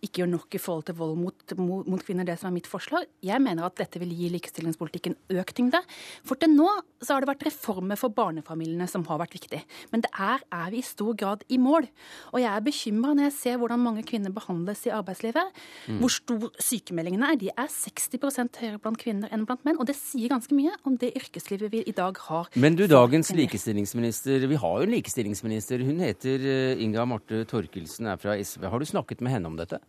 [0.00, 2.68] ikke gjør nok i forhold til vold mot, mot, mot, kvinner, det som er mitt
[2.70, 3.06] forslag.
[3.24, 5.80] Jeg mener at dette vil gi likestillingspolitikken økt tyngde.
[6.26, 6.68] For til nå
[7.00, 9.60] så har det vært reformer for barnefamiliene som har vært viktig.
[9.92, 11.88] Men det er, er vi i stor grad i mål.
[12.32, 15.52] Og jeg er bekymra når jeg ser hvordan mange kvinner behandles i arbeidslivet.
[15.88, 16.00] Mm.
[16.00, 17.40] Hvor stor sykemeldingene er.
[17.40, 19.80] De er 60% høyere blant kvinner enn blant menn.
[19.80, 22.48] Og det sier ganske mye om det yrkeslivet vi i dag har.
[22.60, 25.84] Men du, dagens likestillingsminister, vi har jo en likestillingsminister.
[25.84, 28.66] Hun heter eh, Inga Marte Torkelsen, er fra SV.
[28.72, 29.80] Har du snakket med henne om dette?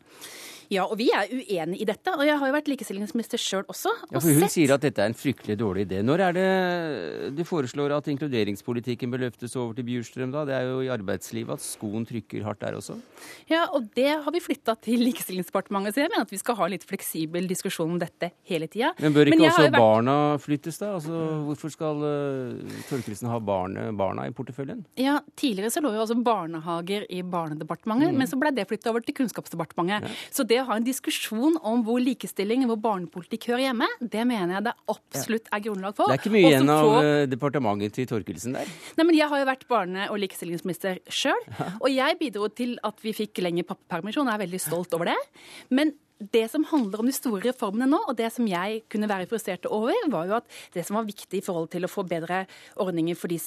[0.71, 2.13] Ja, og vi er uenig i dette.
[2.15, 3.91] Og jeg har jo vært likestillingsminister sjøl også.
[4.07, 4.53] Ja, for Hun sett...
[4.55, 5.99] sier at dette er en fryktelig dårlig idé.
[6.05, 6.45] Når er det
[7.35, 10.45] du foreslår at inkluderingspolitikken bør løftes over til Bjurstrøm, da?
[10.47, 12.95] Det er jo i arbeidslivet at skoen trykker hardt der også?
[13.51, 15.97] Ja, og det har vi flytta til Likestillingsdepartementet.
[15.97, 18.93] Så jeg mener at vi skal ha litt fleksibel diskusjon om dette hele tida.
[19.03, 19.77] Men bør ikke Men også vært...
[19.81, 20.93] barna flyttes, da?
[21.01, 24.85] Altså, hvorfor skal uh, Torkelsen ha barne, barna i porteføljen?
[25.01, 28.23] Ja, tidligere så lå jo også barnehager i Barnedepartementet, mm.
[28.23, 30.07] men så ble det flytta over til Kunnskapsdepartementet.
[30.07, 30.31] Ja.
[30.31, 34.57] Så det å ha en diskusjon om hvor likestilling hvor barnepolitikk hører hjemme, det mener
[34.57, 36.11] jeg det absolutt er grunnlag for.
[36.11, 36.93] Det er ikke mye igjen av få...
[37.01, 38.69] Eh, departementet til Torkelsen der?
[38.97, 41.43] Nei, men Jeg har jo vært barne- og likestillingsminister sjøl,
[41.79, 45.19] og jeg bidro til at vi fikk lengre pappapermisjon, og er veldig stolt over det.
[45.73, 45.93] Men
[46.33, 49.65] det som handler om de store reformene nå, og det som jeg kunne være frustrert
[49.69, 52.43] over, var jo at det som var viktig i forhold til å få bedre
[52.81, 53.39] ordninger for de,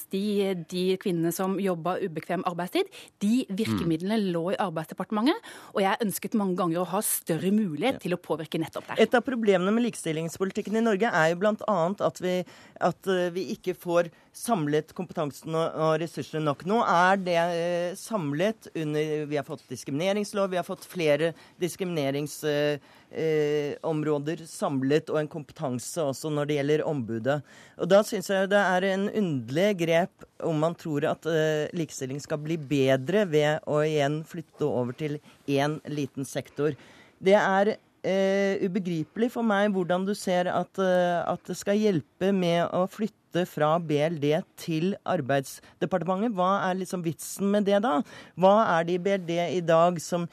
[0.70, 2.90] de kvinnene som jobba ubekvem arbeidstid,
[3.22, 4.28] de virkemidlene mm.
[4.34, 5.52] lå i Arbeidsdepartementet.
[5.74, 9.04] Og jeg ønsket mange ganger å ha større mulighet til å påvirke nettopp der.
[9.06, 11.78] Et av problemene med likestillingspolitikken i Norge er jo bl.a.
[12.04, 12.38] At, vi,
[12.82, 16.64] at eh, vi ikke får samlet kompetansen og, ressursene nok.
[16.66, 24.42] Nå er det eh, samlet under Vi har fått diskrimineringslov, vi har fått flere diskrimineringsområder
[24.42, 27.42] eh, samlet, og en kompetanse også når det gjelder ombudet.
[27.78, 32.20] Og Da syns jeg det er en underlig grep om man tror at eh, likestilling
[32.22, 36.74] skal bli bedre ved å igjen flytte over til én liten sektor.
[37.22, 42.66] Det er eh, ubegripelig for meg hvordan du ser at, at, det skal hjelpe med
[42.74, 46.36] å flytte fra BLD til Arbeidsdepartementet.
[46.38, 47.98] Hva er liksom vitsen med det, da?
[48.38, 50.28] Hva er det i BLD i dag som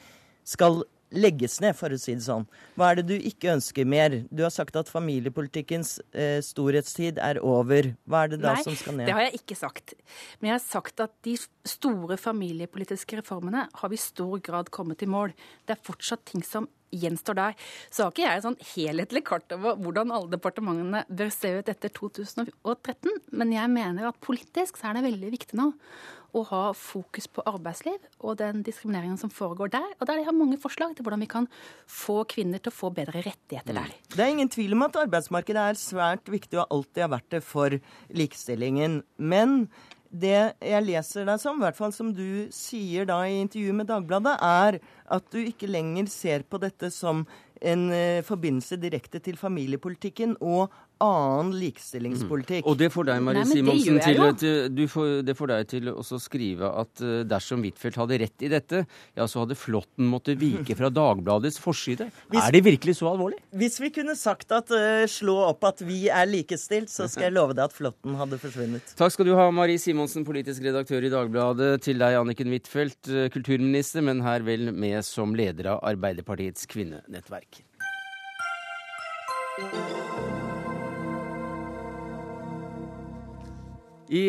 [0.46, 2.46] skal legges ned, for å si det sånn.
[2.78, 4.18] Hva er det du ikke ønsker mer?
[4.32, 7.92] Du har sagt at familiepolitikkens eh, storhetstid er over.
[8.08, 9.10] Hva er det da Nei, som skal ned?
[9.10, 9.96] Det har jeg ikke sagt.
[10.40, 11.36] Men jeg har sagt at de
[11.68, 15.36] store familiepolitiske reformene har vi i stor grad kommet i mål.
[15.66, 17.58] Det er fortsatt ting som gjenstår der.
[17.90, 21.70] Så har ikke jeg et sånn helhetlig kart over hvordan alle departementene bør se ut
[21.72, 25.72] etter 2013, men jeg mener at politisk så er det veldig viktig nå
[26.32, 29.88] å ha fokus på arbeidsliv og den diskrimineringen som foregår der.
[29.98, 31.48] Og der de har mange forslag til hvordan vi kan
[31.84, 33.92] få kvinner til å få bedre rettigheter der.
[33.92, 34.12] Mm.
[34.16, 37.42] Det er ingen tvil om at arbeidsmarkedet er svært viktig og alltid har vært det
[37.44, 37.76] for
[38.16, 39.02] likestillingen.
[39.20, 39.66] Men
[40.12, 43.88] det jeg leser deg som, i hvert fall som du sier da i intervjuet med
[43.88, 44.78] Dagbladet, er
[45.16, 47.24] at du ikke lenger ser på dette som
[47.62, 50.72] en uh, forbindelse direkte til familiepolitikken og
[51.02, 52.62] annen likestillingspolitikk.
[52.62, 52.68] Mm.
[52.70, 53.98] Og det får deg, Marie Simonsen,
[54.38, 58.84] til, det får deg til å skrive at uh, dersom Huitfeldt hadde rett i dette,
[59.18, 62.08] ja, så hadde Flåtten måttet vike fra Dagbladets forside.
[62.30, 63.40] Hvis, er det virkelig så alvorlig?
[63.58, 67.36] Hvis vi kunne sagt at uh, slå opp at vi er likestilt, så skal jeg
[67.36, 68.94] love deg at Flåtten hadde forsvunnet.
[68.98, 71.72] Takk skal du ha, Marie Simonsen, politisk redaktør i Dagbladet.
[71.82, 77.51] Til deg, Anniken Huitfeldt, kulturminister, men her vel med som leder av Arbeiderpartiets kvinnenettverk.
[79.52, 79.58] I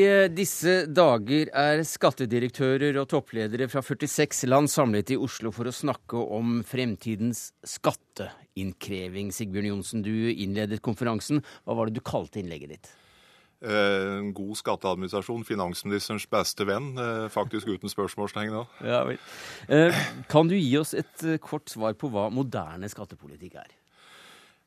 [0.04, 5.72] eh, disse dager er skattedirektører og toppledere fra 46 land samlet i Oslo for å
[5.72, 9.32] snakke om fremtidens skatteinnkreving.
[9.32, 11.40] Sigbjørn Johnsen, du innledet konferansen.
[11.64, 12.90] Hva var det du kalte innlegget ditt?
[13.64, 18.60] Eh, en god skatteadministrasjon, finansministerens beste venn, eh, faktisk uten spørsmålstegn.
[18.84, 19.08] Ja,
[20.28, 23.72] kan du gi oss et kort svar på hva moderne skattepolitikk er?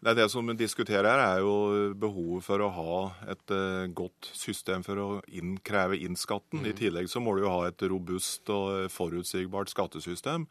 [0.05, 2.97] Det, det som diskuterer her, er jo behovet for å ha
[3.33, 6.61] et uh, godt system for å innkreve inn skatten.
[6.63, 6.69] Mm.
[6.71, 10.45] I tillegg så må du jo ha et robust og forutsigbart skattesystem.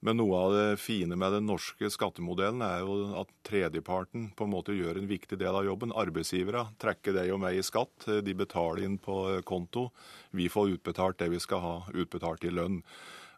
[0.00, 4.52] Men noe av det fine med den norske skattemodellen er jo at tredjeparten på en
[4.54, 5.92] måte gjør en viktig del av jobben.
[5.92, 8.08] Arbeidsgivere trekker deg og meg i skatt.
[8.24, 9.18] De betaler inn på
[9.48, 9.90] konto.
[10.32, 12.80] Vi får utbetalt det vi skal ha utbetalt i lønn.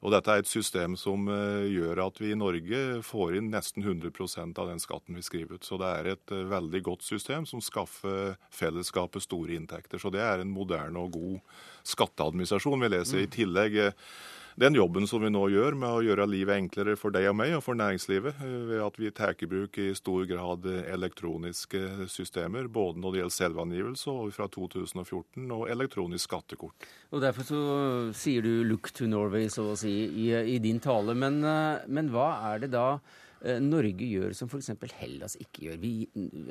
[0.02, 3.84] Og Dette er et system som eh, gjør at vi i Norge får inn nesten
[3.86, 5.66] 100% av den skatten vi skriver ut.
[5.66, 10.02] Så det er et eh, veldig godt system som skaffer fellesskapet store inntekter.
[10.02, 11.38] Så det er en moderne og god
[11.86, 12.82] skatteadministrasjon.
[12.82, 14.10] Vi leser i tillegg eh,
[14.56, 17.54] den jobben som vi nå gjør med å gjøre livet enklere for deg og meg
[17.56, 22.68] og for næringslivet, eh, ved at vi tar i bruk i stor grad elektroniske systemer,
[22.68, 26.88] både når det gjelder selvangivelse og fra 2014 og elektronisk skattekort.
[27.12, 27.60] Og Derfor så
[28.14, 31.14] sier du 'look to Norway', så å si, i, i din tale.
[31.14, 33.00] Men, eh, men hva er det da
[33.62, 34.70] Norge gjør som f.eks.
[35.00, 35.78] Hellas ikke gjør.
[35.82, 35.92] Vi,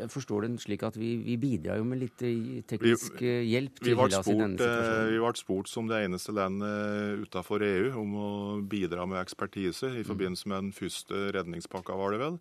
[0.02, 3.46] jeg forstår det slik at vi, vi bidrar jo med litt eh, teknisk vi, eh,
[3.48, 5.14] hjelp til Hellas spurt, i denne situasjonen.
[5.14, 8.34] Vi ble spurt som det eneste landet utenfor EU om å
[8.68, 10.10] bidra med ekspertise i mm.
[10.10, 12.40] forbindelse med den første redningspakka, var det vel.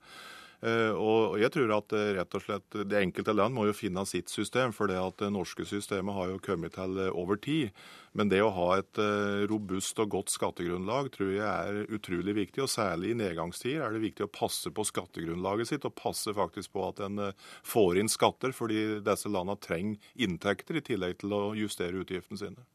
[0.61, 4.05] Eh, og jeg tror at eh, rett og slett det enkelte land må jo finne
[4.09, 4.75] sitt system.
[4.77, 7.73] For det at det norske systemet har jo kommet til eh, over tid.
[8.13, 8.99] Men det å ha et
[9.47, 12.65] robust og godt skattegrunnlag tror jeg er utrolig viktig.
[12.65, 16.73] Og særlig i nedgangstider er det viktig å passe på skattegrunnlaget sitt, og passe faktisk
[16.75, 17.29] på at en
[17.63, 22.67] får inn skatter, fordi disse landene trenger inntekter i tillegg til å justere utgiftene sine.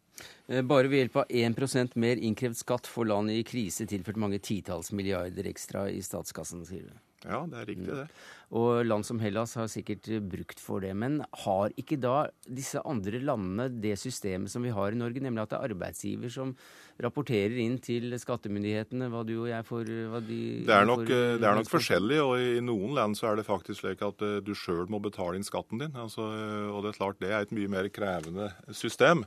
[0.72, 4.96] Bare ved hjelp av 1 mer innkrevd skatt får land i krise tilført mange titalls
[4.96, 6.96] milliarder ekstra i statskassen, sier du.
[7.26, 8.08] Ja, det er riktig, det.
[8.56, 10.94] Og land som Hellas har sikkert brukt for det.
[10.96, 15.44] Men har ikke da disse andre landene det systemet som vi har i Norge, nemlig
[15.44, 16.56] at det er arbeidsgiver som
[17.04, 21.40] rapporterer inn til skattemyndighetene hva du og jeg får hva de Det er nok, får,
[21.42, 24.38] det er nok forskjellig, og i noen land så er det faktisk slik at eh,
[24.46, 25.92] du sjøl må betale inn skatten din.
[26.00, 26.30] Altså,
[26.72, 29.26] og det er klart det er et mye mer krevende system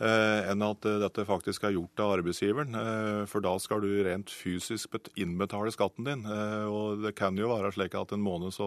[0.00, 2.80] eh, enn at eh, dette faktisk er gjort av arbeidsgiveren.
[2.80, 6.24] Eh, for da skal du rent fysisk innbetale skatten din.
[6.24, 8.61] Eh, og det kan jo være slik at en måned så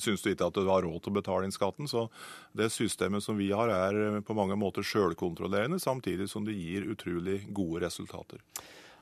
[0.00, 1.88] syns du ikke at du har råd til å betale inn skatten.
[1.90, 2.06] Så
[2.56, 6.88] det systemet som vi har, er eh, på mange måter sjølkontrollerende, samtidig som det gir
[6.92, 8.42] utrolig gode resultater.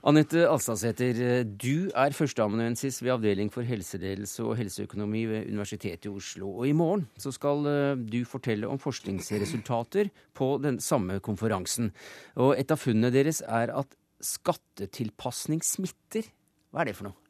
[0.01, 6.55] Anette Alstadsæter, du er førsteamanuensis ved Avdeling for helseledelse og helseøkonomi ved Universitetet i Oslo.
[6.63, 11.93] Og i morgen så skal eh, du fortelle om forskningsresultater på den samme konferansen.
[12.41, 13.93] Og et av funnene deres er at
[14.25, 16.33] skattetilpasning smitter.
[16.73, 17.30] Hva er det for noe?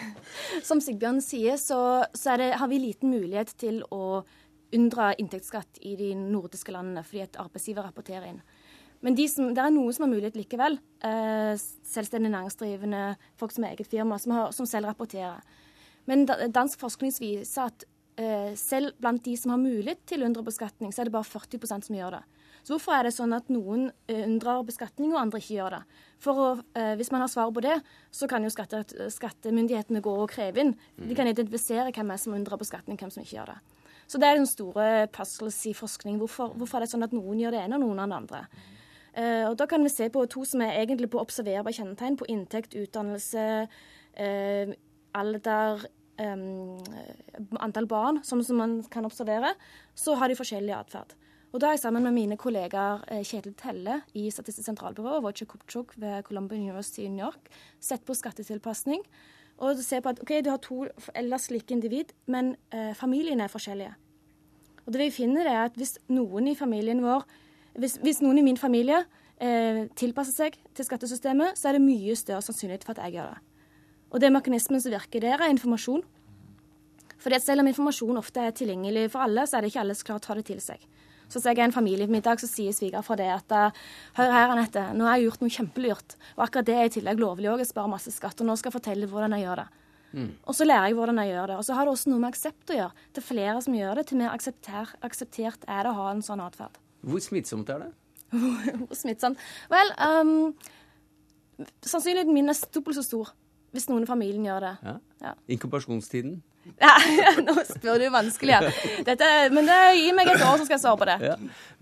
[0.68, 1.78] Som Sigbjørn sier, så,
[2.16, 4.22] så det, har vi liten mulighet til å
[4.74, 8.40] unndra inntektsskatt i de nordiske landene fordi et arbeidsgiver rapporterer inn.
[9.04, 10.78] Men de som, det er noen som har mulighet likevel.
[11.04, 11.52] Eh,
[11.86, 13.02] selvstendig næringsdrivende,
[13.38, 15.44] folk som har eget firma, som, har, som selv rapporterer.
[16.10, 17.84] Men dansk forskning viser at
[18.18, 21.28] eh, selv blant de som har mulighet til å unndra beskatning, så er det bare
[21.28, 22.24] 40% som gjør det.
[22.66, 25.82] Så hvorfor er det sånn at noen eh, unndrar beskatning, og andre ikke gjør det?
[26.18, 27.76] For å, eh, Hvis man har svar på det,
[28.10, 28.82] så kan jo skatte,
[29.14, 30.72] skattemyndighetene gå og kreve inn.
[30.98, 33.58] De kan identifisere hvem er som unndrar beskatning, hvem som ikke gjør det.
[34.10, 36.18] Så det er den store puzzles i forskning.
[36.18, 38.40] Hvorfor, hvorfor, er det sånn at noen gjør det ene, og noen av det andre?
[39.14, 42.26] Eh, og Da kan vi se på to som er egentlig på observerbare kjennetegn, på
[42.26, 43.68] inntekt, utdannelse,
[44.16, 44.74] eh,
[45.14, 45.86] alder,
[46.18, 46.82] um,
[47.60, 49.54] antall barn, som, som man kan observere.
[49.94, 51.14] Så har de forskjellig atferd.
[51.56, 55.22] Og da har jeg sammen med mine kollegaer eh, Kjetil Telle i Statistisk sentralbyrå og
[55.24, 57.46] Wojciech Kupchuk ved Columbia University i New York
[57.80, 59.00] sett på skattetilpasning.
[59.64, 60.82] Og se på at ok, du har to
[61.16, 63.94] ellers like individ, men eh, familiene er forskjellige.
[64.84, 67.24] Og det vi finner er at hvis noen i familien vår,
[67.80, 69.00] hvis, hvis noen i min familie
[69.40, 73.32] eh, tilpasser seg til skattesystemet, så er det mye større sannsynlighet for at jeg gjør
[73.32, 73.40] det.
[74.12, 76.04] Og det mekanismen som virker der, er informasjon.
[77.16, 80.10] For selv om informasjon ofte er tilgjengelig for alle, så er det ikke alle som
[80.12, 80.84] klarer å ta det til seg.
[81.26, 83.56] Så hvis jeg er en familiemiddag, så sier svigerfar det at
[84.18, 86.14] hør her, Anette, nå har jeg gjort noe kjempelurt.
[86.36, 87.64] Og akkurat det er i tillegg lovlig òg.
[87.64, 88.38] Jeg sparer masse skatt.
[88.40, 89.66] Og nå skal jeg fortelle hvordan jeg gjør det.
[90.16, 90.30] Mm.
[90.46, 91.56] Og så lærer jeg hvordan jeg gjør det.
[91.60, 93.06] Og så har det også noe med aksept å gjøre.
[93.16, 96.42] Til flere som gjør det, til mer aksepter, akseptert er det å ha en sånn
[96.44, 96.78] atferd.
[97.06, 97.90] Hvor smittsomt er det?
[98.86, 99.42] Hvor smittsomt?
[99.72, 103.34] Vel, um, sannsynligheten min er dobbelt så stor
[103.76, 104.74] hvis noen i familien gjør det.
[104.86, 104.94] Ja.
[105.20, 105.32] Ja.
[105.52, 106.38] Inkubasjonstiden?
[106.80, 106.92] Ja,
[107.46, 108.70] nå spør du vanskelig, ja.
[109.06, 111.16] Dette, men det, gi meg et år, så skal jeg svare på det.
[111.30, 111.36] Ja.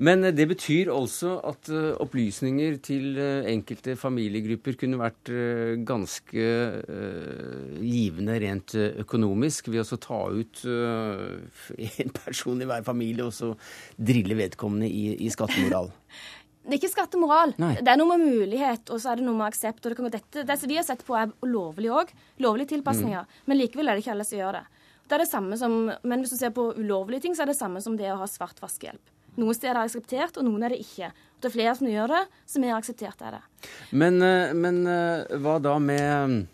[0.09, 5.75] Men eh, det betyr altså at uh, opplysninger til uh, enkelte familiegrupper kunne vært uh,
[5.87, 6.47] ganske
[7.85, 10.63] givende rent økonomisk, ved å ta ut
[12.05, 13.53] en person i hver familie og så
[13.97, 15.91] drille vedkommende i, i skattemoral.
[16.65, 17.53] Det er ikke skattemoral.
[17.61, 17.75] Nei.
[17.85, 19.85] Det er noe med mulighet, og så er det noe med aksept.
[19.85, 22.13] og Det, dette, det som vi har sett på, er lovlig òg.
[22.41, 23.27] Lovlige tilpasninger.
[23.27, 23.43] Mm.
[23.51, 24.65] Men likevel er det ikke alle som gjør det.
[25.05, 27.59] Det er det samme som, men hvis du ser på ulovlige ting, så er det
[27.59, 29.13] samme som det å ha svart vaskehjelp.
[29.35, 31.11] Noen steder er det akseptert, og noen er det ikke.
[31.43, 33.45] Det er flere som gjør det, som er akseptert er det.
[33.91, 36.45] Men, eh, men eh, hva da med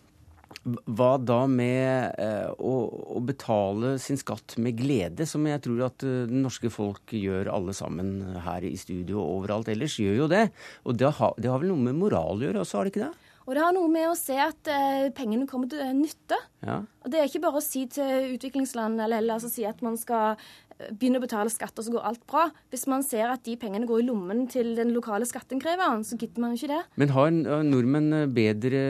[0.61, 2.73] hva da med eh, å,
[3.15, 7.73] å, betale sin skatt med glede, som jeg tror at det norske folk gjør alle
[7.77, 10.43] sammen her i studio og overalt ellers, gjør jo det.
[10.85, 13.07] Og det har, det har vel noe med moral å gjøre også, har det ikke
[13.07, 13.30] det?
[13.51, 16.37] Og det har noe med å se at eh, pengene kommer til nytte.
[16.63, 16.77] Ja.
[17.03, 19.97] Og Det er ikke bare å si til utviklingsland eller, eller altså si at man
[19.99, 22.45] skal eh, begynne å betale skatt, og så går alt bra.
[22.71, 26.45] Hvis man ser at de pengene går i lommen til den lokale skatteinnkreveren, så gidder
[26.45, 26.85] man jo ikke det.
[27.03, 27.35] Men har
[27.67, 28.85] nordmenn bedre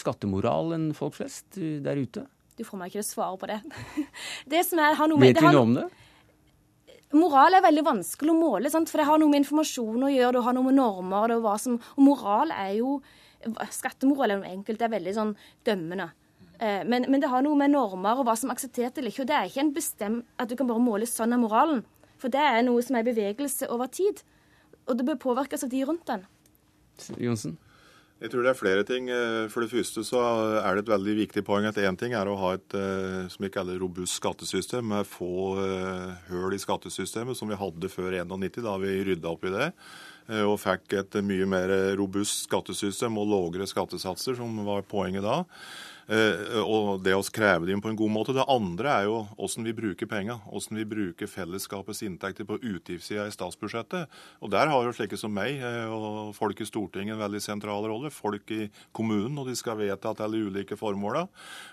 [0.00, 2.26] skattemoral enn folk flest eh, der ute?
[2.58, 3.62] Du får meg ikke til å svare på det.
[4.58, 5.88] det som er, har noe med, Vet vi noe om det?
[7.14, 8.90] Moral er veldig vanskelig å måle, sant?
[8.90, 11.58] for det har noe med informasjon å gjøre, det har noe med normer og hva
[11.60, 12.96] som Og moral er jo
[13.74, 15.32] Skattemoral eller noe enkelt, det er veldig sånn
[15.66, 16.10] dømmende.
[16.62, 19.24] Eh, men, men, det har noe med normer og hva som er akseptert eller ikke.
[19.24, 21.82] Og det er ikke en bestemt at du kan bare måle sånn av moralen.
[22.22, 24.22] For det er noe som er bevegelse over tid.
[24.86, 26.24] Og det bør påvirkes av de rundt den.
[27.18, 27.58] Jonsen?
[28.22, 29.08] Jeg tror det er flere ting.
[29.10, 30.22] Eh, for det første så
[30.60, 33.42] er det et veldig viktig poeng at én ting er å ha et eh, som
[33.42, 35.56] vi kaller robust skattesystem med få
[36.30, 39.72] høl i skattesystemet, som vi hadde før 91, da vi rydda opp i det.
[40.30, 45.40] Og fikk et mye mer robust skattesystem og lavere skattesatser, som var poenget da.
[46.10, 48.34] Eh, og det å kreve dem på en god måte.
[48.34, 50.40] Det andre er jo hvordan vi bruker pengene.
[50.48, 54.10] Hvordan vi bruker fellesskapets inntekter på utgiftssida i statsbudsjettet.
[54.42, 57.86] Og Der har jo slike som meg eh, og folk i Stortinget en veldig sentral
[57.86, 58.10] rolle.
[58.10, 61.26] Folk i kommunen, og de skal vedta til de ulike formåla.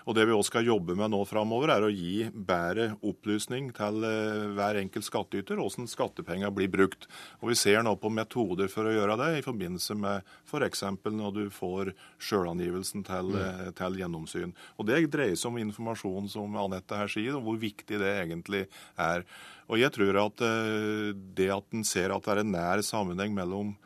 [0.06, 4.06] Og det vi også skal jobbe med nå framover, er å gi bedre opplysning til
[4.06, 7.08] eh, hver enkelt skattyter hvordan skattepenger blir brukt.
[7.42, 10.84] Og Vi ser nå på metoder for å gjøre det, i forbindelse med f.eks.
[11.10, 13.74] når du får sjølangivelsen til, mm.
[13.78, 14.54] til gjennomføring gjennomsyn.
[14.78, 18.66] Og Det dreier seg om informasjon, som Anette her sier, og hvor viktig det egentlig
[18.96, 19.24] er.
[19.68, 23.32] Og Jeg tror at eh, det at en ser at det er en nær sammenheng
[23.34, 23.76] mellom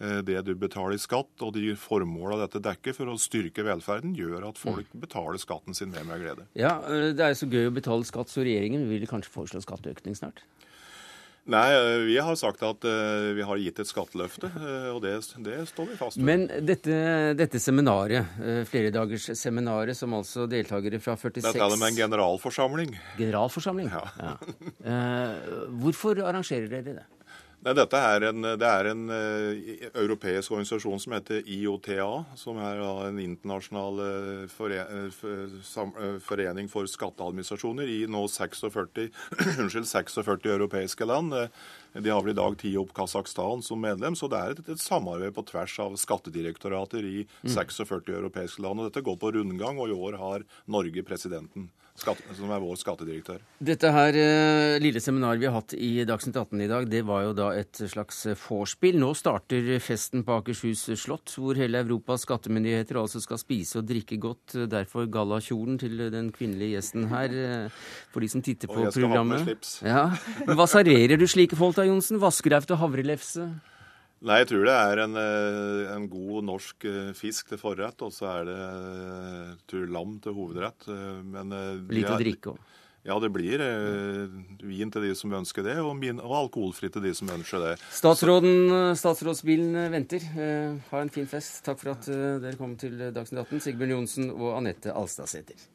[0.00, 4.14] eh, det du betaler i skatt og de formåla dette dekker for å styrke velferden,
[4.14, 5.00] gjør at folk mm.
[5.00, 6.46] betaler skatten sin med med glede.
[6.54, 10.16] Ja, eh, Det er så gøy å betale skatt, så regjeringen vil kanskje foreslå skatteøkning
[10.16, 10.44] snart?
[11.50, 15.16] Nei, eh, vi har sagt at uh, vi har gitt et skatteløfte, uh, og det,
[15.42, 16.26] det, står vi fast ved.
[16.28, 16.98] Men dette,
[17.38, 22.94] dette seminaret, uh, fleredagersseminaret som altså deltakere fra 46 Dette er det med en generalforsamling.
[23.18, 23.90] Generalforsamling?
[23.90, 24.04] Ja.
[24.22, 24.34] ja.
[25.82, 27.08] hvorfor arrangerer dere det?
[27.60, 32.06] Nei, dette er en, det er en uh, europeisk organisasjon som heter IOTA,
[32.40, 34.78] som er uh, en internasjonal uh, fore,
[35.68, 35.92] sam,
[36.24, 39.10] forening for skatteadministrasjoner i nå 46,
[39.60, 41.36] unnskyld, 46 europeiske land.
[41.92, 44.80] De har vel i dag tatt opp Kasakhstan som medlem, så det er et, et
[44.80, 47.52] samarbeid på tvers av skattedirektorater i mm.
[47.58, 48.80] 46 europeiske land.
[48.80, 51.68] og Dette går på rundgang, og i år har Norge presidenten
[52.04, 53.40] som er vår skattedirektør.
[53.70, 57.24] Dette her eh, lille seminaret vi har hatt i Dagsnytt 18 i dag, det var
[57.26, 58.98] jo da et slags vorspiel.
[59.00, 64.20] Nå starter festen på Akershus slott, hvor hele Europas skattemyndigheter altså skal spise og drikke
[64.20, 64.56] godt.
[64.70, 67.82] Derfor gallakjolen til den kvinnelige gjesten her, eh,
[68.12, 68.90] for de som titter på programmet.
[68.90, 69.74] Og jeg skal ha med slips.
[69.86, 70.54] Ja.
[70.56, 72.20] Hva serverer du slike folk da, Johnsen?
[72.22, 73.50] Vaskereif til havrelefse?
[74.20, 78.12] Nei, jeg tror det er en, eh, en god norsk eh, fisk til forrett, og
[78.12, 80.90] så er det jeg tror, lam til hovedrett.
[81.24, 81.56] Men,
[81.88, 82.60] Litt å drikke òg?
[83.00, 84.28] Ja, det blir eh,
[84.60, 87.72] vin til de som ønsker det, og, min, og alkoholfritt til de som ønsker det.
[87.96, 90.26] Statsråden, Statsrådsbilen venter.
[90.36, 91.62] Eh, ha en fin fest.
[91.64, 95.68] Takk for at eh, dere kom til Dagsnytt 18, Sigbjørn Johnsen og Anette Alstadsæter.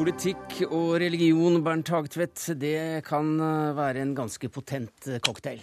[0.00, 5.58] Politikk og religion, Bernt Hagtvedt, det kan eh, være en ganske potent eh, cocktail?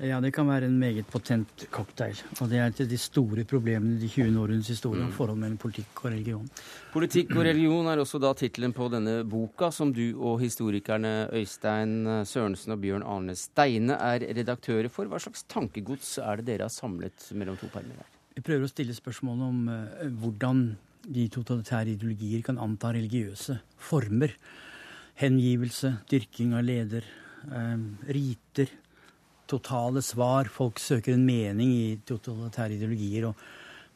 [0.00, 2.16] Ja, det kan være en meget potent cocktail.
[2.38, 4.38] Og det er et av de store problemene i de 20.
[4.40, 5.16] årenes historie om mm.
[5.18, 6.46] forholdet mellom politikk og religion.
[6.94, 12.24] Politikk og religion er også da tittelen på denne boka, som du og historikerne Øystein
[12.24, 15.12] Sørensen og Bjørn Arne Steine er redaktører for.
[15.12, 18.00] Hva slags tankegods er det dere har samlet mellom to permer
[18.32, 20.66] Vi prøver å stille spørsmål om uh, hvordan
[21.06, 24.32] de totalitære ideologier kan anta religiøse former.
[25.20, 27.04] Hengivelse, dyrking av leder,
[27.52, 27.78] eh,
[28.08, 28.68] riter,
[29.46, 30.48] totale svar.
[30.48, 33.36] Folk søker en mening i totalitære ideologier, og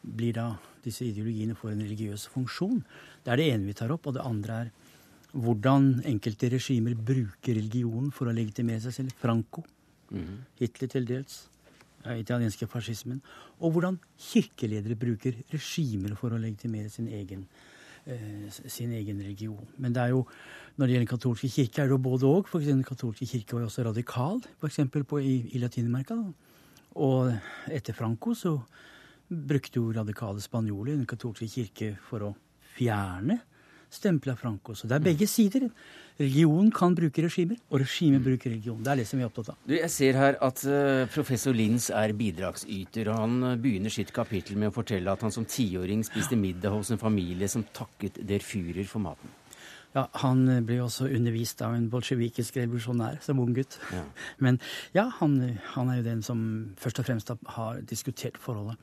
[0.03, 2.83] blir da disse ideologiene får en religiøs funksjon.
[3.23, 4.07] Det er det ene vi tar opp.
[4.07, 4.71] Og det andre er
[5.33, 9.11] hvordan enkelte regimer bruker religionen for å legitimere seg selv.
[9.19, 9.63] Franco,
[10.11, 10.37] mm -hmm.
[10.59, 11.48] Hitler til dels
[12.19, 13.19] italienske fascismen,
[13.59, 17.45] og hvordan kirkeledere bruker regimer for å legitimere sin egen
[18.05, 19.67] eh, sin egen religion.
[19.77, 20.25] Men det er jo,
[20.77, 22.53] når det gjelder katolske kirke, er det jo både òg.
[22.63, 24.79] Den katolske kirke var jo også radikal, f.eks.
[25.19, 26.17] i, i Latin-Amerika.
[26.99, 27.33] Og
[27.69, 28.55] etter Franco så
[29.29, 32.35] brukte jo radikale spanjoler den katolske kirke for å
[32.75, 33.55] fjerne stempelet
[33.89, 34.75] av Franco.
[34.75, 35.69] Så det er begge sider.
[36.19, 38.83] Religion kan bruke regimer, og regimet bruker religion.
[38.83, 39.59] Det er det som vi er opptatt av.
[39.65, 44.11] Du, jeg ser her at uh, professor Linz er bidragsyter, og han uh, begynner sitt
[44.11, 48.19] kapittel med å fortelle at han som tiåring spiste middag hos en familie som takket
[48.27, 49.31] der Führer for maten.
[49.95, 53.79] Ja, Han eh, ble også undervist av en bolsjevikisk revolusjonær som ung gutt.
[53.93, 54.03] Ja.
[54.43, 54.59] Men
[54.93, 55.39] ja, han,
[55.73, 56.41] han, er jo den som
[56.77, 58.77] først og fremst har diskutert forholdet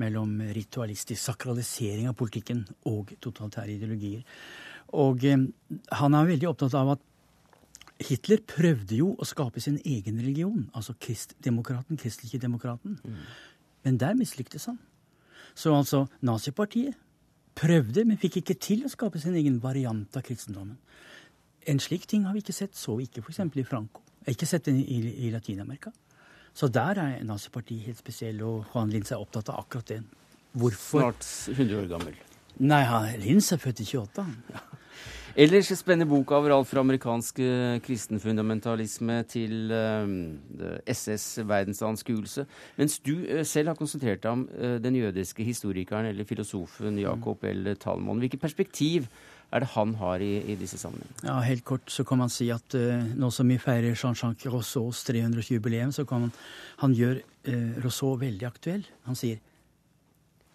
[0.00, 4.22] mellom ritualistisk sakralisering av politikken og totalitære ideologier.
[4.98, 5.48] Og eh,
[6.00, 7.08] han er veldig opptatt av at
[8.02, 12.98] Hitler prøvde jo å skape sin egen religion, altså kristdemokraten, kristelige demokraten.
[13.04, 13.20] Mm.
[13.86, 14.80] Men der mislyktes han.
[15.54, 16.96] Så altså nazipartiet
[17.58, 20.78] prøvde, men fikk ikke til å skape sin egen variant av kristendommen.
[21.68, 23.42] En slik ting har vi ikke sett, så vi ikke f.eks.
[23.44, 24.02] i Franco.
[24.22, 25.92] Jeg har ikke sett den i, i Latin-Amerika.
[26.54, 30.02] Så der er nazipartiet helt spesiell, og han Linz er opptatt av akkurat det.
[30.52, 31.00] Hvorfor?
[31.00, 32.20] Snart 100 år gammel.
[32.60, 32.84] Nei,
[33.22, 34.26] Linz er født i 28.
[34.52, 34.62] Ja.
[35.32, 42.44] Ellers spennende boka overalt fra amerikansk eh, kristenfundamentalisme til uh, eh, SS' verdensanskuelse.
[42.76, 44.42] Mens du uh, selv har konsentrert deg om
[44.84, 47.48] den jødiske historikeren eller filosofen Jakob mm.
[47.48, 47.76] L.
[47.80, 48.20] Talmon.
[48.20, 49.08] Hvilket perspektiv
[49.52, 51.26] er det han har i, i disse sammenhengene?
[51.28, 52.74] Ja, Helt kort så kan man si at
[53.18, 56.32] nå som vi feirer Jean-Jacques Rousseaus 300-jubileum, så kan man,
[56.80, 57.20] han gjør
[57.84, 58.86] Rousseau veldig aktuell.
[59.04, 59.42] Han sier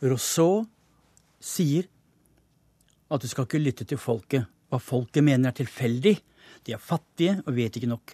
[0.01, 0.65] Rousseau
[1.43, 1.85] sier
[3.13, 6.15] at du skal ikke lytte til folket hva folket mener er tilfeldig.
[6.67, 8.13] De er fattige og vet ikke nok.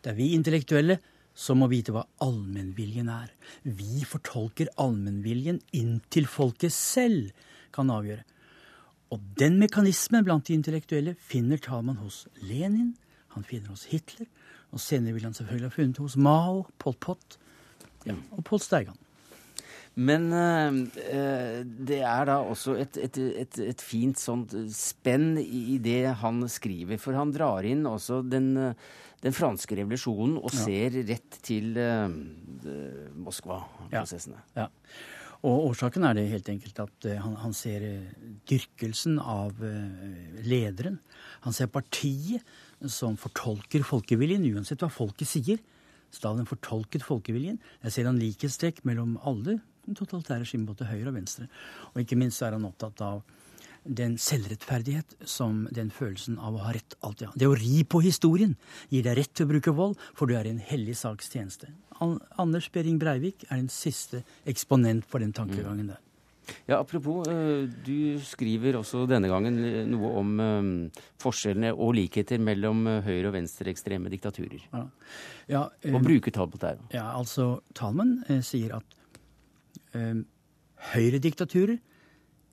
[0.00, 0.98] Det er vi intellektuelle
[1.36, 3.30] som må vite hva allmennviljen er.
[3.64, 7.30] Vi fortolker allmennviljen inntil folket selv
[7.72, 8.26] kan avgjøre.
[9.10, 12.94] Og den mekanismen blant de intellektuelle finner Talman hos Lenin,
[13.34, 14.28] han finner hos Hitler,
[14.70, 17.38] og senere vil han selvfølgelig ha funnet hos Mao, Pol Pot
[18.06, 18.98] ja, og Pål Steigan.
[20.00, 20.76] Men uh,
[21.90, 27.00] det er da også et, et, et, et, fint sånt spenn i det han skriver.
[27.02, 28.52] For han drar inn også den,
[29.20, 30.62] den franske revolusjonen og ja.
[30.62, 32.06] ser rett til uh,
[33.26, 34.38] Moskva-prosessene.
[34.54, 34.68] Ja.
[34.68, 35.18] ja.
[35.46, 37.86] Og årsaken er det helt enkelt at uh, han, han, ser
[38.50, 39.56] dyrkelsen av
[40.44, 40.98] lederen.
[41.46, 42.44] Han ser partiet
[42.88, 45.60] som fortolker folkeviljen, uansett hva folket sier.
[46.10, 47.60] Stalin fortolket folkeviljen.
[47.84, 49.60] Jeg ser han likhetstrekk mellom alle
[49.96, 51.46] totalitære regimer, både høyre og venstre.
[51.92, 53.22] Og ikke minst er han opptatt av
[53.84, 57.38] den selvrettferdighet som den følelsen av å ha rett alltid har.
[57.40, 58.52] Det å ri på historien
[58.90, 61.70] gir deg rett til å bruke vold, for du er i en hellig saks tjeneste.
[62.00, 66.00] Anders Behring Breivik er den siste eksponent for den tankegangen der.
[66.66, 69.58] Ja, Apropos, eh, du skriver også denne gangen
[69.90, 74.64] noe om eh, forskjellene og likheter mellom eh, høyre- og venstreekstreme diktaturer.
[74.72, 74.84] Ja.
[75.50, 76.80] Ja, og bruker Talbot der.
[76.94, 78.98] Ja, altså Talman eh, sier at
[79.94, 80.22] eh,
[80.92, 81.78] høyrediktaturer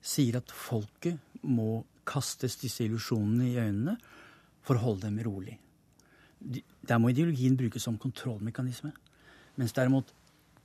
[0.04, 3.96] sier at folket må kastes disse illusjonene i øynene
[4.64, 5.58] for å holde dem rolig.
[6.38, 8.92] De, der må ideologien brukes som kontrollmekanisme.
[9.58, 10.12] Mens derimot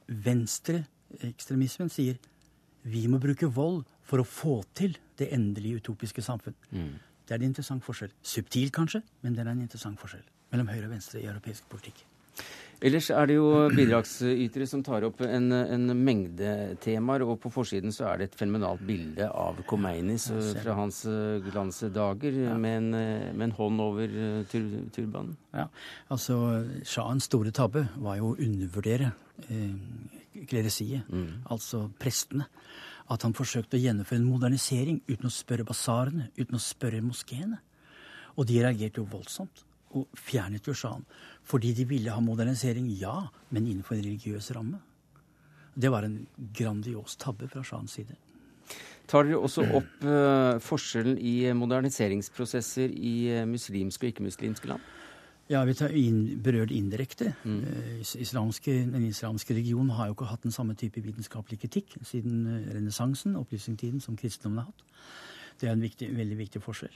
[0.08, 2.20] venstreekstremismen sier
[2.84, 6.56] vi må bruke vold for å få til det endelige utopiske samfunn.
[6.72, 6.96] Mm.
[7.24, 8.12] Det er en interessant forskjell.
[8.22, 12.04] Subtil kanskje, men det er en interessant forskjell mellom høyre og venstre i europeisk politikk.
[12.84, 17.96] Ellers er det jo bidragsytere som tar opp en, en mengde temaer, og på forsiden
[17.96, 20.26] så er det et fenomenalt bilde av Komeinis
[20.58, 22.58] fra hans eh, glansedager ja.
[22.60, 25.38] med, en, eh, med, en, hånd over eh, tur, turbanen.
[25.56, 25.70] Ja,
[26.12, 26.38] altså
[26.84, 29.14] Shahens store tabbe var jo å undervurdere
[29.48, 31.46] eh, kleresiet, mm.
[31.56, 32.52] altså prestene.
[33.14, 37.64] At han forsøkte å gjennomføre en modernisering uten å spørre basarene, uten å spørre moskeene.
[38.36, 39.64] Og de reagerte jo voldsomt
[39.98, 41.06] og fjernet jo sjahen.
[41.44, 43.20] Fordi de ville ha modernisering, ja,
[43.52, 44.80] men innenfor en religiøs ramme.
[45.74, 46.20] Det var en
[46.54, 48.16] grandios tabbe fra shahens side.
[49.10, 54.86] Tar dere også opp uh, forskjellen i moderniseringsprosesser i uh, muslimske og ikke-muslimske land?
[55.52, 57.34] Ja, vi tar inn, berørt indirekte.
[57.44, 57.58] Mm.
[57.68, 62.48] Uh, islamske, den islamske regionen har jo ikke hatt den samme type vitenskapelig kritikk siden
[62.48, 64.88] uh, renessansen, opplysningstiden, som kristendommen har hatt.
[65.60, 66.96] Det er en viktig, veldig viktig forskjell.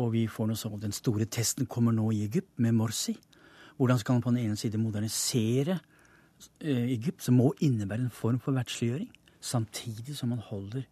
[0.00, 3.16] Og vi får noe sånn, Den store testen kommer nå i Egypt, med Morsi.
[3.76, 5.78] Hvordan skal man på den ene side modernisere
[6.60, 10.84] eh, Egypt, som må innebære en form for verdsliggjøring, samtidig som man holder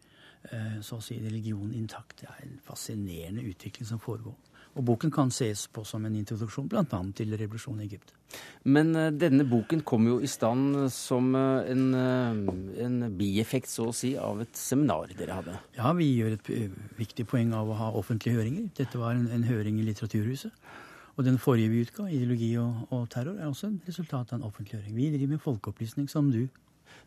[0.50, 2.20] eh, så å si religionen intakt.
[2.20, 4.36] Det er en fascinerende utvikling som foregår.
[4.78, 6.84] Og boken kan ses på som en introduksjon bl.a.
[7.16, 8.12] til revolusjonen i Egypt.
[8.70, 13.88] Men uh, denne boken kom jo i stand som uh, en, uh, en, bieffekt, så
[13.90, 15.56] å si, av et seminar dere hadde.
[15.74, 16.52] Ja, vi gjør et
[17.00, 18.70] viktig poeng av å ha offentlige høringer.
[18.78, 20.54] Dette var en, en høring i Litteraturhuset.
[21.18, 24.46] Og den forrige vi utga, 'Ideologi og, og, terror', er også en resultat av en
[24.46, 24.94] offentlig høring.
[24.96, 26.46] Vi driver med folkeopplysning, som du.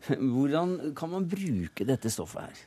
[0.34, 2.60] Hvordan kan man bruke dette stoffet her?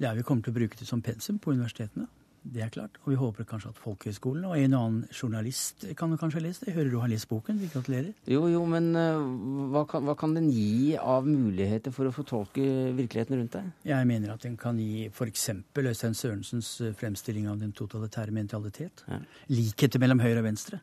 [0.00, 2.08] Ja, Vi kommer til å bruke det som pensum på universitetene.
[2.42, 2.96] Det er klart.
[3.04, 6.74] Og vi håper kanskje at folkehøyskolen og en og annen journalist kan kanskje lese det.
[6.76, 7.58] Hører du har lest boken.
[7.60, 8.12] Vi gratulerer.
[8.30, 9.24] Jo, jo, men uh,
[9.72, 12.64] hva, kan, hva, kan, den gi av muligheter for å fortolke
[12.96, 13.72] virkeligheten rundt deg?
[13.90, 15.48] Jeg mener at den kan gi f.eks.
[15.78, 19.04] Øystein Sørensens eh, fremstilling av den totalitære mentalitet.
[19.08, 19.22] Ja.
[19.52, 20.82] Likheter mellom høyre og venstre.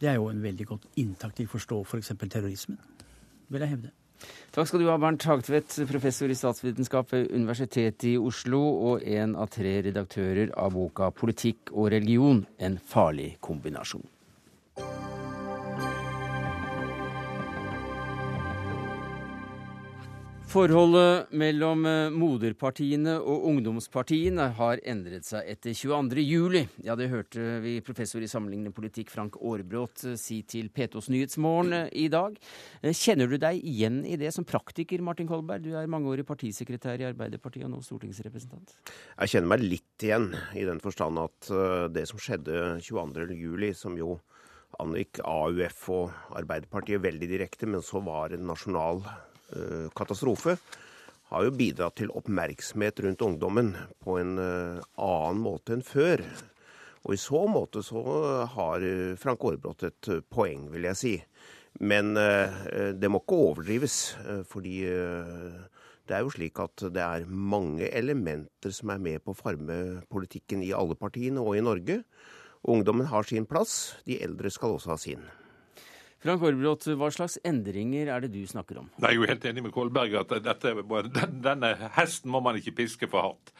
[0.00, 2.12] Det er jo en veldig godt inntak til å forstå f.eks.
[2.16, 2.80] For terrorismen,
[3.52, 3.92] vil jeg hevde.
[4.56, 9.36] Takk skal du ha, Bernt Hagtvedt, professor i statsvitenskap ved Universitetet i Oslo, og en
[9.36, 14.15] av tre redaktører av boka 'Politikk og religion en farlig kombinasjon'.
[20.56, 26.22] Forholdet mellom eh, moderpartiene og ungdomspartiene har endret seg etter 22.
[26.24, 26.62] juli.
[26.86, 31.76] Ja, det hørte vi professor i sammenlignende politikk Frank Aarebrot eh, si til P2s Nyhetsmorgen
[31.82, 32.40] eh, i dag.
[32.88, 35.66] Kjenner du deg igjen i det som praktiker, Martin Kolberg?
[35.66, 38.78] Du er mangeårig partisekretær i Arbeiderpartiet og nå stortingsrepresentant.
[38.86, 41.52] Jeg kjenner meg litt igjen i den forstand at
[41.92, 43.28] det som skjedde 22.
[43.36, 44.22] juli, som jo
[44.80, 49.04] angikk AUF og Arbeiderpartiet veldig direkte, men så var en nasjonal
[49.96, 50.56] katastrofe,
[51.30, 53.72] har jo bidratt til oppmerksomhet rundt ungdommen
[54.04, 56.22] på en eh, annen måte enn før.
[57.06, 58.02] Og i så måte så
[58.54, 61.14] har eh, Frank Aarebrot et poeng, vil jeg si.
[61.76, 63.96] Men det må ikke overdrives,
[64.48, 69.36] fordi det er jo slik at det er mange elementer som er med på å
[69.36, 69.76] farme
[70.08, 71.98] politikken i alle partiene og i Norge.
[72.64, 75.26] Ungdommen har sin plass, de eldre skal også ha sin.
[76.24, 78.90] Frank Aarebrot, hva slags endringer er det du snakker om?
[78.98, 80.72] Jeg er jo helt enig med Kolberg at dette,
[81.44, 83.52] denne hesten må man ikke piske for hardt.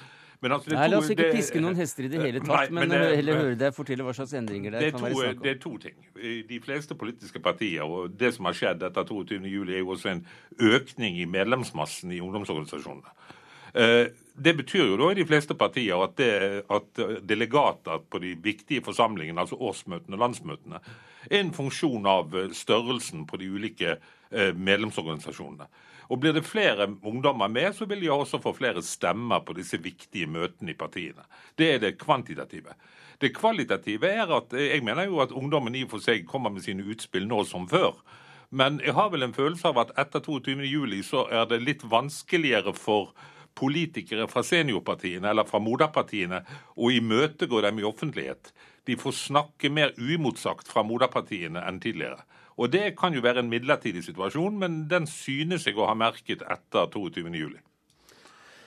[0.47, 2.91] Altså, Nei, La oss ikke det, piske noen hester i det hele tatt, nei, men,
[2.91, 5.39] men det, heller høre deg fortelle hva slags endringer det, det kan to, være snakk
[5.39, 5.43] om.
[5.47, 5.97] Det er to ting.
[6.51, 10.23] De fleste politiske partier, og det som har skjedd etter 22.07, er jo også en
[10.77, 13.17] økning i medlemsmassen i ungdomsorganisasjonene.
[13.77, 14.05] Eh,
[14.37, 18.85] det betyr jo da i de fleste partier at, det, at delegater på de viktige
[18.85, 20.83] forsamlingene, altså årsmøtene og landsmøtene,
[21.31, 25.69] en funksjon av eh, størrelsen på de ulike eh, medlemsorganisasjonene.
[26.07, 29.79] Og Blir det flere ungdommer med, så vil de også få flere stemmer på disse
[29.83, 31.25] viktige møtene i partiene.
[31.59, 32.77] Det er det kvantitative.
[33.19, 36.63] Det kvalitative er at jeg mener jo at ungdommen i og for seg kommer med
[36.63, 37.97] sine utspill nå som før.
[38.51, 42.75] Men jeg har vel en følelse av at etter 22.07 så er det litt vanskeligere
[42.77, 43.11] for
[43.57, 46.43] politikere fra seniorpartiene eller fra moderpartiene
[46.77, 48.53] og imøtegå dem i offentlighet
[48.87, 52.23] de får snakke mer uimotsagt fra moderpartiene enn tidligere.
[52.57, 56.45] Og Det kan jo være en midlertidig situasjon, men den synes jeg å ha merket
[56.47, 57.59] etter 22.07.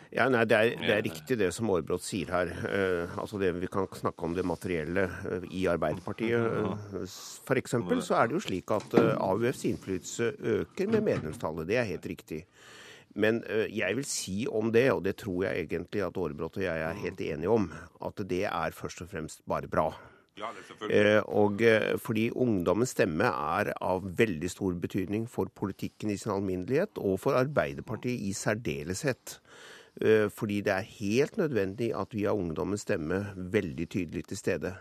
[0.10, 2.50] Ja, nei, det er, det er, riktig det som Aarbrot sier her.
[2.66, 7.06] Eh, altså det, Vi kan snakke om det materielle uh, i Arbeiderpartiet.
[7.46, 11.70] For eksempel så er det jo slik at uh, AUFs innflytelse øker med medlemstallet.
[11.70, 12.42] Det er helt riktig.
[13.16, 13.42] Men
[13.74, 17.02] jeg vil si om det, og det tror jeg egentlig at Aarebrot og jeg er
[17.02, 17.66] helt enige om,
[18.06, 19.90] at det er først og fremst bare bra.
[20.40, 20.50] Ja,
[20.88, 26.32] eh, og eh, fordi ungdommens stemme er av veldig stor betydning for politikken i sin
[26.36, 29.40] alminnelighet, og for Arbeiderpartiet i særdeleshet.
[30.00, 34.74] Eh, fordi det er helt nødvendig at vi har ungdommens stemme veldig tydelig til stede.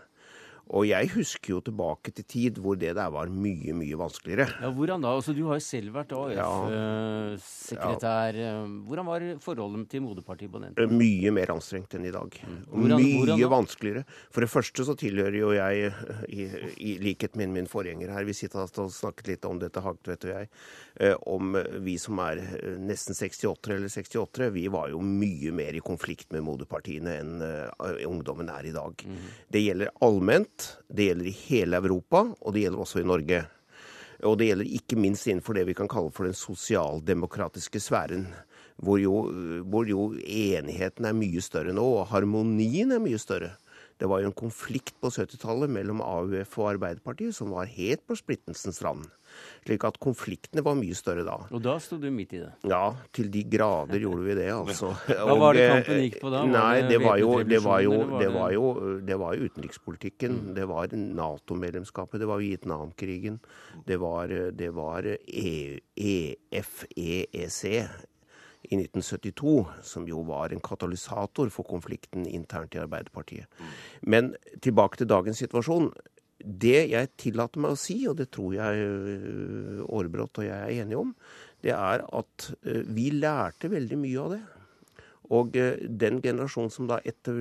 [0.69, 4.45] Og jeg husker jo tilbake til tid hvor det der var mye, mye vanskeligere.
[4.61, 5.07] Ja, Hvordan da?
[5.17, 8.33] Altså, du har jo selv vært AUF-sekretær.
[8.37, 8.51] Ja.
[8.53, 10.93] Eh, hvordan var forholdet til moderpartiet på den tiden?
[10.99, 12.29] Mye mer anstrengt enn i dag.
[12.45, 12.61] Mm.
[12.67, 14.03] Hvordan, mye hvordan vanskeligere.
[14.29, 15.89] For det første så tilhører jo jeg,
[16.29, 16.45] i,
[16.85, 20.31] i likhet med min forgjenger her, vi sitter og snakket litt om dette, Hagtvedt og
[20.35, 20.45] jeg,
[21.01, 25.73] eh, om vi som er eh, nesten 68 eller 68, vi var jo mye mer
[25.73, 27.41] i konflikt med moderpartiene enn
[28.05, 28.93] ungdommen er i dag.
[29.07, 29.17] Mm.
[29.49, 33.43] Det gjelder allment det gjelder i hele Europa, og det gjelder også i Norge.
[34.27, 38.27] Og det gjelder ikke minst innenfor det vi kan kalle for den sosialdemokratiske sfæren.
[38.79, 39.15] Hvor jo,
[39.67, 43.53] hvor jo enigheten er mye større nå, og harmonien er mye større.
[43.99, 48.15] Det var jo en konflikt på 70-tallet mellom AUF og Arbeiderpartiet som var helt på
[48.15, 49.03] splittelsens rand.
[49.65, 51.37] Slik at konfliktene var mye større da.
[51.53, 52.51] Og da sto du midt i det?
[52.69, 52.83] Ja,
[53.15, 54.91] til de grader gjorde vi det, altså.
[55.29, 56.43] Hva var det kampen gikk på da?
[56.49, 58.65] Nei, det var jo, det var jo, det var jo,
[59.05, 60.37] det var jo utenrikspolitikken.
[60.49, 60.53] Mm.
[60.57, 63.39] Det var Nato-medlemskapet, det var Vietnamkrigen.
[63.87, 66.85] Det var, det var EU, EF,
[68.69, 73.47] i 1972, som jo var en katalysator for konflikten internt i Arbeiderpartiet.
[74.01, 75.91] Men tilbake til dagens situasjon.
[76.39, 80.83] Det jeg tillater meg å si, og det tror jeg øh, Aarebrot og jeg er
[80.85, 81.11] enige om,
[81.65, 84.41] det er at øh, vi lærte veldig mye av det.
[85.35, 87.35] Og øh, den generasjonen som da etter,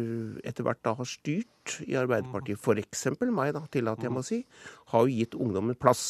[0.44, 3.07] etter hvert da har styrt i Arbeiderpartiet, f.eks.
[3.30, 4.42] meg, da, tillater jeg meg å si,
[4.92, 6.05] har jo gitt ungdommen plass.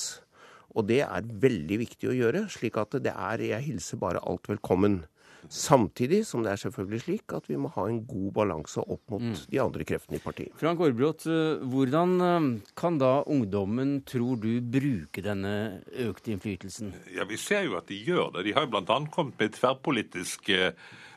[0.72, 4.48] Og det er veldig viktig å gjøre, slik at det er Jeg hilser bare alt
[4.48, 5.02] velkommen.
[5.48, 9.22] Samtidig som det er selvfølgelig slik at vi må ha en god balanse opp mot
[9.22, 9.34] Mm.
[9.50, 10.52] de andre kreftene i partiet.
[10.60, 16.92] Frank Aarebrot, eh, hvordan eh, kan da ungdommen, tror du, bruke denne økte innflytelsen?
[17.14, 18.44] Ja, Vi ser jo at de gjør det.
[18.44, 19.00] De har jo bl.a.
[19.10, 20.72] kommet med et tverrpolitisk eh,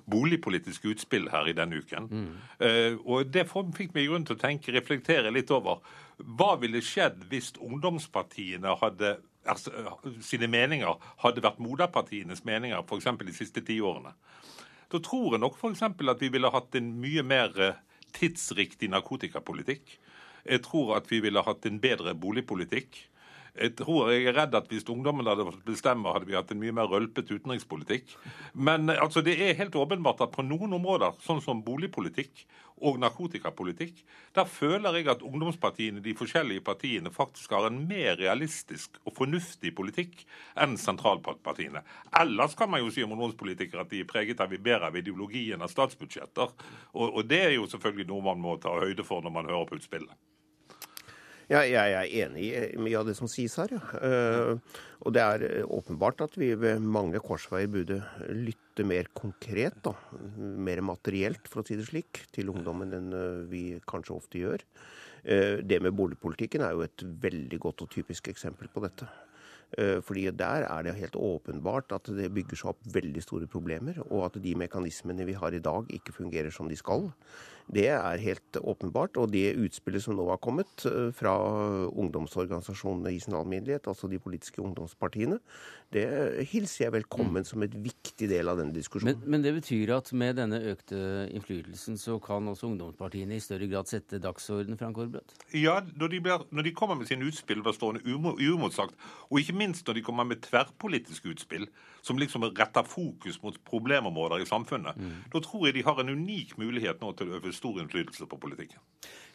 [0.09, 2.07] boligpolitisk utspill her i denne uken.
[2.59, 5.79] Eh, og Det fikk meg grunn til å tenke, reflektere litt over
[6.21, 9.71] hva ville skjedd hvis ungdomspartiene hadde altså,
[10.23, 13.09] sine meninger hadde vært moderpartienes meninger f.eks.
[13.21, 14.13] de siste ti årene.
[14.91, 15.83] Da tror jeg nok f.eks.
[15.87, 17.79] at vi ville hatt en mye mer eh,
[18.17, 19.95] tidsriktig narkotikapolitikk.
[20.43, 23.07] Jeg tror at vi ville hatt en bedre boligpolitikk.
[23.51, 26.59] Jeg tror jeg er redd at hvis ungdommen hadde fått bestemme, hadde vi hatt en
[26.61, 28.15] mye mer rølpete utenrikspolitikk.
[28.53, 32.45] Men eh, altså, det er helt åpenbart at på noen områder, sånn som boligpolitikk
[32.81, 34.01] og narkotikapolitikk,
[34.35, 39.73] der føler jeg at ungdomspartiene, de forskjellige partiene, faktisk har en mer realistisk og fornuftig
[39.77, 40.25] politikk
[40.61, 41.83] enn sentralpartiene.
[42.21, 45.61] Ellers kan man jo si om ungdomspolitikere at de er preget av mer av ideologien
[45.61, 46.51] av statsbudsjetter.
[46.97, 49.69] Og, og det er jo selvfølgelig noe man må ta høyde for når man hører
[49.69, 50.17] på utspillet.
[51.51, 53.73] Ja, jeg er enig i mye av det som sies her.
[53.75, 53.81] Ja.
[54.07, 57.97] Eh, og det er åpenbart at vi ved mange korsveier burde
[58.29, 59.93] lytte mer konkret, da,
[60.37, 64.63] mer materielt, for å si det slik, til ungdommen enn eh, vi kanskje ofte gjør.
[65.23, 69.09] Eh, Det med boligpolitikken er jo et veldig godt og typisk eksempel på dette.
[69.77, 74.01] Eh, Fordi der er det helt åpenbart at det bygger seg opp veldig store problemer,
[74.09, 77.11] og at de mekanismene vi har i dag ikke fungerer som de skal.
[77.71, 79.17] Det er helt åpenbart.
[79.21, 81.33] Og det utspillet som nå har kommet eh, fra
[81.87, 85.39] ungdomsorganisasjonene i sin alminnelighet, altså de politiske ungdomspartiene,
[85.91, 86.05] det
[86.47, 89.19] hilser jeg velkommen som et viktig del av denne diskusjonen.
[89.19, 90.99] Men, men det betyr at med denne økte
[91.31, 95.35] innflytelsen så kan også ungdomspartiene i større grad sette dagsorden, Frank Aarebrot?
[95.55, 98.95] Ja, når de, blir, når de kommer med sine utspill blir stående uimotsagt,
[99.29, 101.67] og ikke minst når de kommer med tverrpolitiske utspill
[102.01, 104.97] som liksom retter fokus mot problemområder i samfunnet,
[105.33, 108.39] da tror jeg de har en unik mulighet nå til å øve stor innflytelse på
[108.41, 108.81] politikken.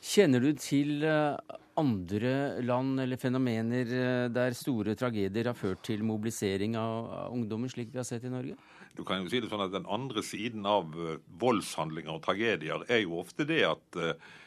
[0.02, 6.04] Kjenner du til eh, andre land eller fenomener eh, der store tragedier har ført til
[6.06, 8.58] mobilisering av, ungdommer, slik vi har sett i Norge?
[8.96, 12.84] Du kan jo si det sånn at Den andre siden av eh, voldshandlinger og tragedier
[12.90, 14.02] er jo ofte det at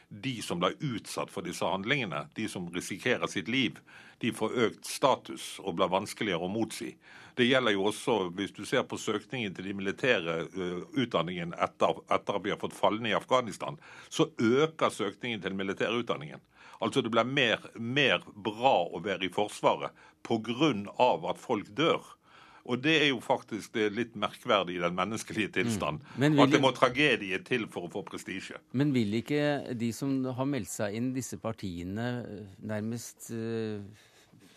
[0.10, 3.78] de som blir utsatt for disse handlingene, de som risikerer sitt liv,
[4.24, 6.96] de får økt status og blir vanskeligere å motsi.
[7.40, 12.02] Det gjelder jo også hvis du ser på søkningen til de militære uh, utdanningen etter,
[12.12, 13.80] etter at vi har fått fallende i Afghanistan,
[14.12, 16.44] så øker søkningen til den militære utdanningen.
[16.84, 20.74] Altså det blir mer, mer bra å være i Forsvaret pga.
[21.32, 22.04] at folk dør.
[22.70, 26.04] Og det er jo faktisk det litt merkverdig i den menneskelige tilstand.
[26.18, 26.36] Mm.
[26.36, 28.60] Vil At det må tragedie til for å få prestisje.
[28.78, 33.80] Men vil ikke de som har meldt seg inn, disse partiene, eh, nærmest eh,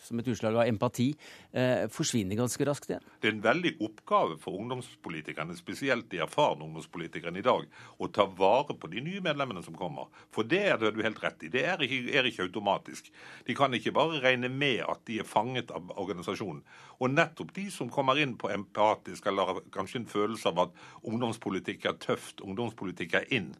[0.02, 1.08] som et utslag av empati,
[1.52, 3.04] eh, forsvinner ganske raskt igjen?
[3.20, 7.66] Det er en veldig oppgave for ungdomspolitikerne, spesielt de erfarne ungdomspolitikerne i dag,
[7.98, 10.10] å ta vare på de nye medlemmene som kommer.
[10.30, 11.52] For det er du helt rett i.
[11.52, 13.10] Det er ikke, er ikke automatisk.
[13.46, 16.62] De kan ikke bare regne med at de er fanget av organisasjonen.
[17.02, 20.76] Og nettopp de som kommer inn på empatisk, eller kanskje en følelse av at
[21.08, 23.52] ungdomspolitikk er tøft, ungdomspolitikk er inn,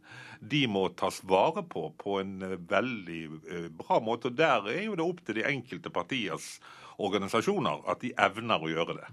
[0.42, 4.30] de må tas vare på på en eh, veldig eh, bra måte.
[4.30, 5.92] Og der er jo det opp til de enkelte
[6.32, 6.60] partiers
[6.98, 9.08] organisasjoner at de evner å gjøre det.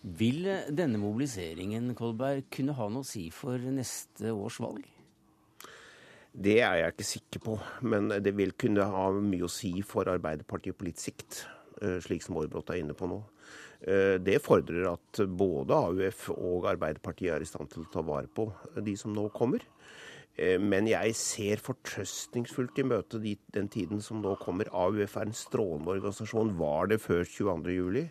[0.00, 4.84] Vil denne mobiliseringen Kolberg, kunne ha noe å si for neste års valg?
[6.32, 10.08] Det er jeg ikke sikker på, men det vil kunne ha mye å si for
[10.08, 11.44] Arbeiderpartiet på litt sikt,
[11.82, 13.22] eh, slik som Aarbrot er inne på nå.
[13.82, 18.28] Eh, Det fordrer at både AUF og Arbeiderpartiet er i stand til å ta vare
[18.28, 19.60] på de som nå kommer.
[20.40, 24.70] Eh, Men jeg ser fortrøstningsfullt i møte de, den tiden som nå kommer.
[24.72, 26.54] AUF er en strålende organisasjon.
[26.58, 28.06] Var det før 22.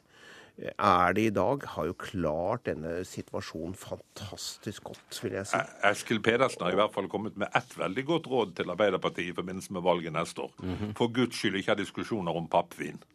[0.61, 1.63] Eh, Er det i dag?
[1.75, 5.61] Har jo klart denne situasjonen fantastisk godt, vil jeg si.
[5.87, 9.37] Eskil Pedersen har i hvert fall kommet med ett veldig godt råd til Arbeiderpartiet i
[9.37, 10.51] forbindelse med valget neste år.
[10.97, 12.99] For Guds skyld ikke ha diskusjoner om pappvin.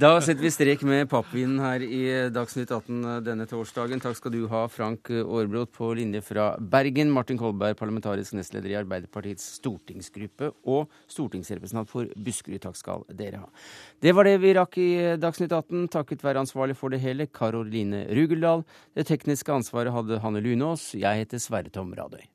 [0.00, 2.00] Da setter vi strek med pappvinen her i
[2.32, 4.00] Dagsnytt 18 denne torsdagen.
[4.02, 7.12] Takk skal du ha, Frank Aarbrot på linje fra Bergen.
[7.12, 12.60] Martin Kolberg, parlamentarisk nestleder i Arbeiderpartiets stortingsgruppe og stortingsrepresentant for Buskerud.
[12.64, 13.48] Takk skal dere ha.
[14.02, 14.90] Det var det vi rakk i
[15.20, 15.86] Dagsnytt 18.
[15.92, 18.66] Takk takket være ansvarlig for det hele, Karoline Rugeldal.
[18.98, 20.92] Det tekniske ansvaret hadde Hanne Lunås.
[20.98, 22.26] Jeg heter Sverre Tom Radøy.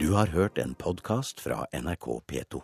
[0.00, 2.62] Du har hørt en podkast fra NRK P2.